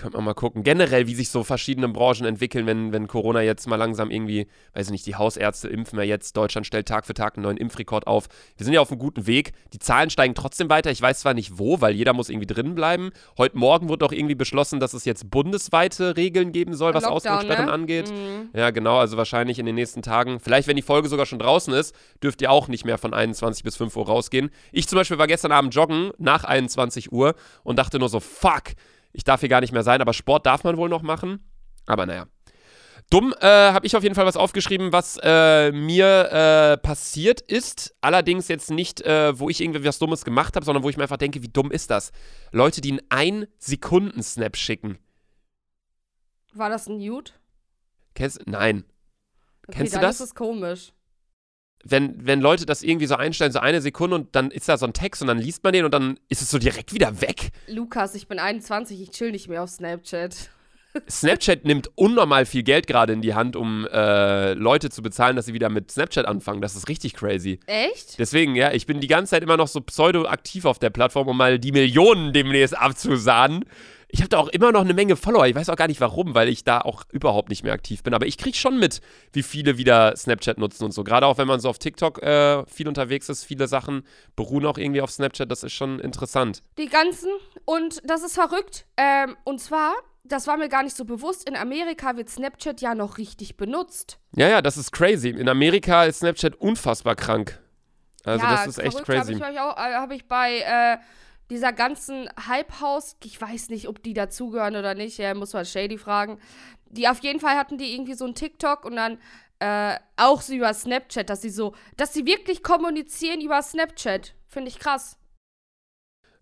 [0.00, 0.62] Könnte man mal gucken.
[0.62, 4.86] Generell, wie sich so verschiedene Branchen entwickeln, wenn, wenn Corona jetzt mal langsam irgendwie, weiß
[4.86, 6.38] ich nicht, die Hausärzte impfen ja jetzt.
[6.38, 8.28] Deutschland stellt Tag für Tag einen neuen Impfrekord auf.
[8.56, 9.52] Wir sind ja auf einem guten Weg.
[9.74, 10.90] Die Zahlen steigen trotzdem weiter.
[10.90, 13.10] Ich weiß zwar nicht wo, weil jeder muss irgendwie drin bleiben.
[13.36, 17.66] Heute Morgen wurde auch irgendwie beschlossen, dass es jetzt bundesweite Regeln geben soll, was Ausgangssperren
[17.66, 17.72] ne?
[17.72, 18.10] angeht.
[18.10, 18.48] Mhm.
[18.54, 18.96] Ja, genau.
[19.00, 20.40] Also wahrscheinlich in den nächsten Tagen.
[20.40, 23.64] Vielleicht, wenn die Folge sogar schon draußen ist, dürft ihr auch nicht mehr von 21
[23.64, 24.48] bis 5 Uhr rausgehen.
[24.72, 27.34] Ich zum Beispiel war gestern Abend joggen nach 21 Uhr
[27.64, 28.72] und dachte nur so, fuck,
[29.12, 30.00] ich darf hier gar nicht mehr sein.
[30.00, 31.50] Aber Sport darf man wohl noch machen.
[31.86, 32.26] Aber naja.
[33.10, 37.96] Dumm äh, habe ich auf jeden Fall was aufgeschrieben, was äh, mir äh, passiert ist.
[38.00, 41.02] Allerdings jetzt nicht, äh, wo ich irgendwie was Dummes gemacht habe, sondern wo ich mir
[41.02, 42.12] einfach denke, wie dumm ist das?
[42.52, 44.98] Leute, die einen Ein-Sekunden-Snap schicken.
[46.54, 47.32] War das ein Nude?
[48.14, 48.84] Kennst Nein.
[49.66, 50.20] Okay, Kennst du dann das?
[50.20, 50.92] ist komisch.
[51.84, 54.86] Wenn, wenn Leute das irgendwie so einstellen, so eine Sekunde und dann ist da so
[54.86, 57.50] ein Text und dann liest man den und dann ist es so direkt wieder weg.
[57.66, 60.50] Lukas, ich bin 21, ich chill nicht mehr auf Snapchat.
[61.08, 65.46] Snapchat nimmt unnormal viel Geld gerade in die Hand, um äh, Leute zu bezahlen, dass
[65.46, 66.60] sie wieder mit Snapchat anfangen.
[66.60, 67.60] Das ist richtig crazy.
[67.66, 68.18] Echt?
[68.18, 71.28] Deswegen, ja, ich bin die ganze Zeit immer noch so pseudo aktiv auf der Plattform,
[71.28, 73.64] um mal die Millionen demnächst abzusahnen.
[74.12, 75.46] Ich habe da auch immer noch eine Menge Follower.
[75.46, 78.14] Ich weiß auch gar nicht warum, weil ich da auch überhaupt nicht mehr aktiv bin.
[78.14, 79.00] Aber ich kriege schon mit,
[79.32, 81.04] wie viele wieder Snapchat nutzen und so.
[81.04, 83.44] Gerade auch wenn man so auf TikTok äh, viel unterwegs ist.
[83.44, 84.02] Viele Sachen
[84.36, 85.50] beruhen auch irgendwie auf Snapchat.
[85.50, 86.62] Das ist schon interessant.
[86.78, 87.30] Die ganzen.
[87.64, 88.86] Und das ist verrückt.
[88.96, 89.94] Ähm, und zwar,
[90.24, 94.18] das war mir gar nicht so bewusst, in Amerika wird Snapchat ja noch richtig benutzt.
[94.34, 95.30] Ja, ja, das ist crazy.
[95.30, 97.60] In Amerika ist Snapchat unfassbar krank.
[98.24, 99.34] Also ja, das ist echt crazy.
[99.38, 100.98] Habe ich, auch, äh, hab ich bei äh,
[101.50, 105.98] dieser ganzen Hype-House, ich weiß nicht, ob die dazugehören oder nicht, ja, muss man Shady
[105.98, 106.38] fragen.
[106.88, 109.18] Die auf jeden Fall hatten die irgendwie so ein TikTok und dann
[109.58, 114.34] äh, auch so über Snapchat, dass sie so, dass sie wirklich kommunizieren über Snapchat.
[114.46, 115.16] Finde ich krass.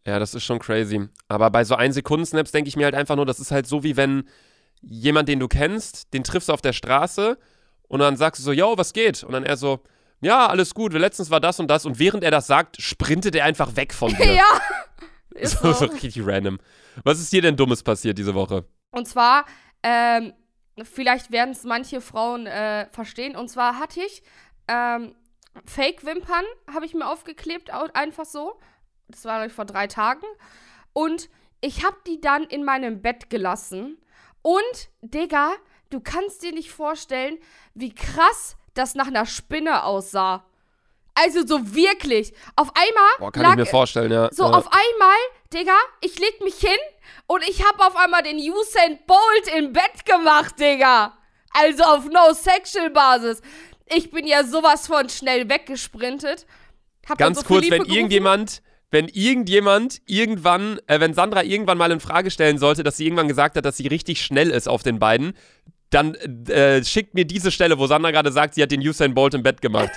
[0.06, 1.09] Ja, das ist schon crazy.
[1.26, 3.96] Aber bei so 1-Sekunden-Snaps denke ich mir halt einfach nur, das ist halt so wie
[3.96, 4.28] wenn
[4.80, 7.36] jemand, den du kennst, den triffst du auf der Straße
[7.88, 9.24] und dann sagst du so, yo, was geht?
[9.24, 9.80] Und dann er so,
[10.20, 11.84] ja, alles gut, letztens war das und das.
[11.86, 14.32] Und während er das sagt, sprintet er einfach weg von dir.
[14.34, 14.60] ja.
[15.34, 15.84] Ist so, so.
[15.84, 16.58] richtig random.
[17.04, 18.64] Was ist dir denn Dummes passiert diese Woche?
[18.90, 19.44] Und zwar,
[19.84, 20.32] ähm,
[20.82, 23.36] vielleicht werden es manche Frauen äh, verstehen.
[23.36, 24.22] Und zwar hatte ich
[24.66, 25.14] ähm,
[25.64, 28.58] Fake-Wimpern, habe ich mir aufgeklebt, au- einfach so.
[29.08, 30.26] Das war ich, vor drei Tagen.
[30.92, 31.28] Und
[31.60, 33.98] ich habe die dann in meinem Bett gelassen.
[34.42, 35.52] Und, Digga,
[35.90, 37.38] du kannst dir nicht vorstellen,
[37.74, 40.45] wie krass das nach einer Spinne aussah.
[41.14, 42.33] Also so wirklich.
[42.55, 44.29] Auf einmal Boah, kann lag, ich mir vorstellen, ja.
[44.33, 44.51] so, ja.
[44.51, 45.16] auf einmal,
[45.53, 46.79] Digga, ich leg mich hin
[47.26, 51.18] und ich hab auf einmal den Usain Bolt im Bett gemacht, Digga.
[51.51, 53.43] Also auf No-Sexual-Basis.
[53.87, 56.47] Ich bin ja sowas von schnell weggesprintet.
[57.09, 57.97] Hab Ganz so kurz, Philippe wenn gerufen.
[57.97, 63.07] irgendjemand, wenn irgendjemand irgendwann, äh, wenn Sandra irgendwann mal in Frage stellen sollte, dass sie
[63.07, 65.35] irgendwann gesagt hat, dass sie richtig schnell ist auf den beiden,
[65.91, 69.34] dann äh, schickt mir diese Stelle, wo Sandra gerade sagt, sie hat den Usain Bolt
[69.34, 69.91] im Bett gemacht.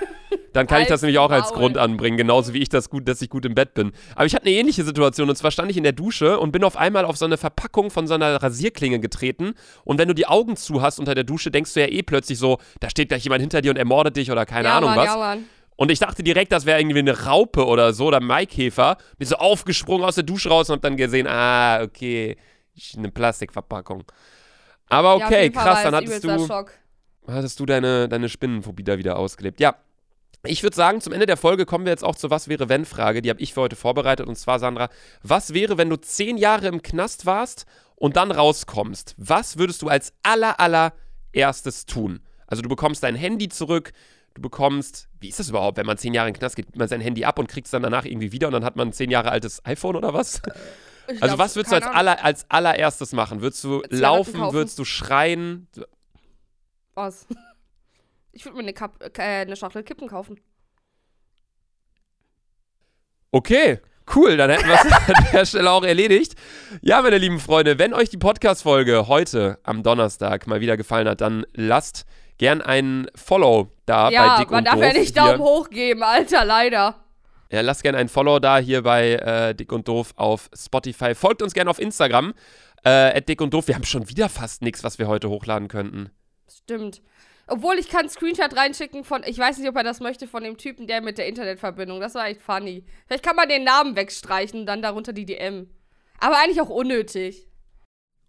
[0.54, 1.52] Dann kann ich das nämlich auch als.
[1.52, 3.92] Grund anbringen, genauso wie ich das gut, dass ich gut im Bett bin.
[4.16, 6.64] Aber ich hatte eine ähnliche Situation und zwar stand ich in der Dusche und bin
[6.64, 10.28] auf einmal auf so eine Verpackung von so einer Rasierklinge getreten und wenn du die
[10.28, 13.24] Augen zu hast unter der Dusche, denkst du ja eh plötzlich so, da steht gleich
[13.24, 15.06] jemand hinter dir und ermordet dich oder keine ja, Ahnung Mann, was.
[15.08, 15.46] Ja, Mann.
[15.76, 18.98] Und ich dachte direkt, das wäre irgendwie eine Raupe oder so oder Maikäfer.
[19.18, 22.38] Bin so aufgesprungen aus der Dusche raus und hab dann gesehen, ah, okay,
[22.96, 24.04] eine Plastikverpackung.
[24.92, 26.68] Aber ja, okay, Fall krass, dann es hattest du,
[27.28, 29.60] hattest du deine, deine Spinnenphobie da wieder ausgelebt.
[29.62, 29.76] Ja.
[30.44, 32.84] Ich würde sagen, zum Ende der Folge kommen wir jetzt auch zur Was wäre wenn
[32.84, 33.22] Frage.
[33.22, 34.28] Die habe ich für heute vorbereitet.
[34.28, 34.89] Und zwar, Sandra,
[35.22, 37.66] was wäre, wenn du zehn Jahre im Knast warst
[37.96, 39.16] und dann rauskommst?
[39.18, 42.22] Was würdest du als aller, allererstes tun?
[42.48, 43.94] Also du bekommst dein Handy zurück,
[44.34, 46.78] du bekommst, wie ist das überhaupt, wenn man zehn Jahre in den Knast geht, gibt
[46.78, 48.89] man sein Handy ab und kriegt es dann danach irgendwie wieder und dann hat man
[48.89, 50.42] ein zehn Jahre altes iPhone oder was?
[51.20, 53.41] Also glaub, was würdest du als, aller, als allererstes machen?
[53.41, 54.53] Würdest du laufen, kaufen.
[54.53, 55.68] würdest du schreien?
[56.93, 57.28] Was?
[58.34, 60.39] Ich würde mir eine, Kap äh, eine Schachtel Kippen kaufen.
[63.30, 63.82] Okay,
[64.16, 64.86] cool, dann hätten wir es
[65.16, 66.36] an der Stelle auch erledigt.
[66.82, 71.20] Ja, meine lieben Freunde, wenn euch die Podcast-Folge heute am Donnerstag mal wieder gefallen hat,
[71.20, 72.05] dann lasst
[72.38, 74.84] gern einen Follow da bei ja, Dick man und darf Doof.
[74.84, 75.18] ja nicht.
[75.18, 77.01] Daumen hoch geben, Alter, leider.
[77.52, 81.14] Ja, lasst gerne einen Follow da hier bei äh, Dick und Doof auf Spotify.
[81.14, 82.34] Folgt uns gerne auf Instagram.
[82.86, 83.68] Äh, at Dick und Doof.
[83.68, 86.10] Wir haben schon wieder fast nichts, was wir heute hochladen könnten.
[86.49, 87.02] Stimmt.
[87.47, 90.43] Obwohl ich kann einen Screenshot reinschicken von, ich weiß nicht, ob er das möchte, von
[90.43, 91.99] dem Typen, der mit der Internetverbindung.
[91.99, 92.86] Das war echt funny.
[93.06, 95.70] Vielleicht kann man den Namen wegstreichen und dann darunter die DM.
[96.20, 97.47] Aber eigentlich auch unnötig.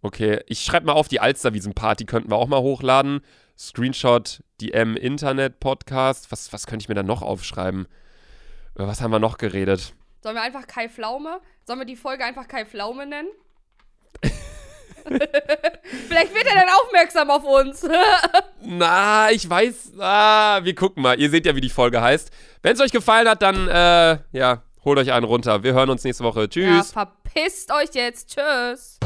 [0.01, 3.21] Okay, ich schreibe mal auf, die Alsterwiesen-Party könnten wir auch mal hochladen.
[3.57, 6.29] Screenshot, DM, Internet-Podcast.
[6.33, 7.87] Was, was könnte ich mir da noch aufschreiben?
[8.75, 9.93] Über was haben wir noch geredet?
[10.21, 11.41] Sollen wir einfach Kai Pflaume?
[11.65, 13.27] Sollen wir die Folge einfach Kai Pflaume nennen?
[16.07, 17.85] Vielleicht wird er dann aufmerksam auf uns.
[18.61, 19.93] Na, ich weiß.
[19.99, 21.19] Ah, wir gucken mal.
[21.19, 22.31] Ihr seht ja, wie die Folge heißt.
[22.61, 25.61] Wenn es euch gefallen hat, dann, äh, ja, holt euch einen runter.
[25.63, 26.41] Wir hören uns nächste Woche.
[26.41, 26.91] ja, Tschüss.
[26.93, 28.33] verpisst euch jetzt.
[28.35, 28.99] Tschüss.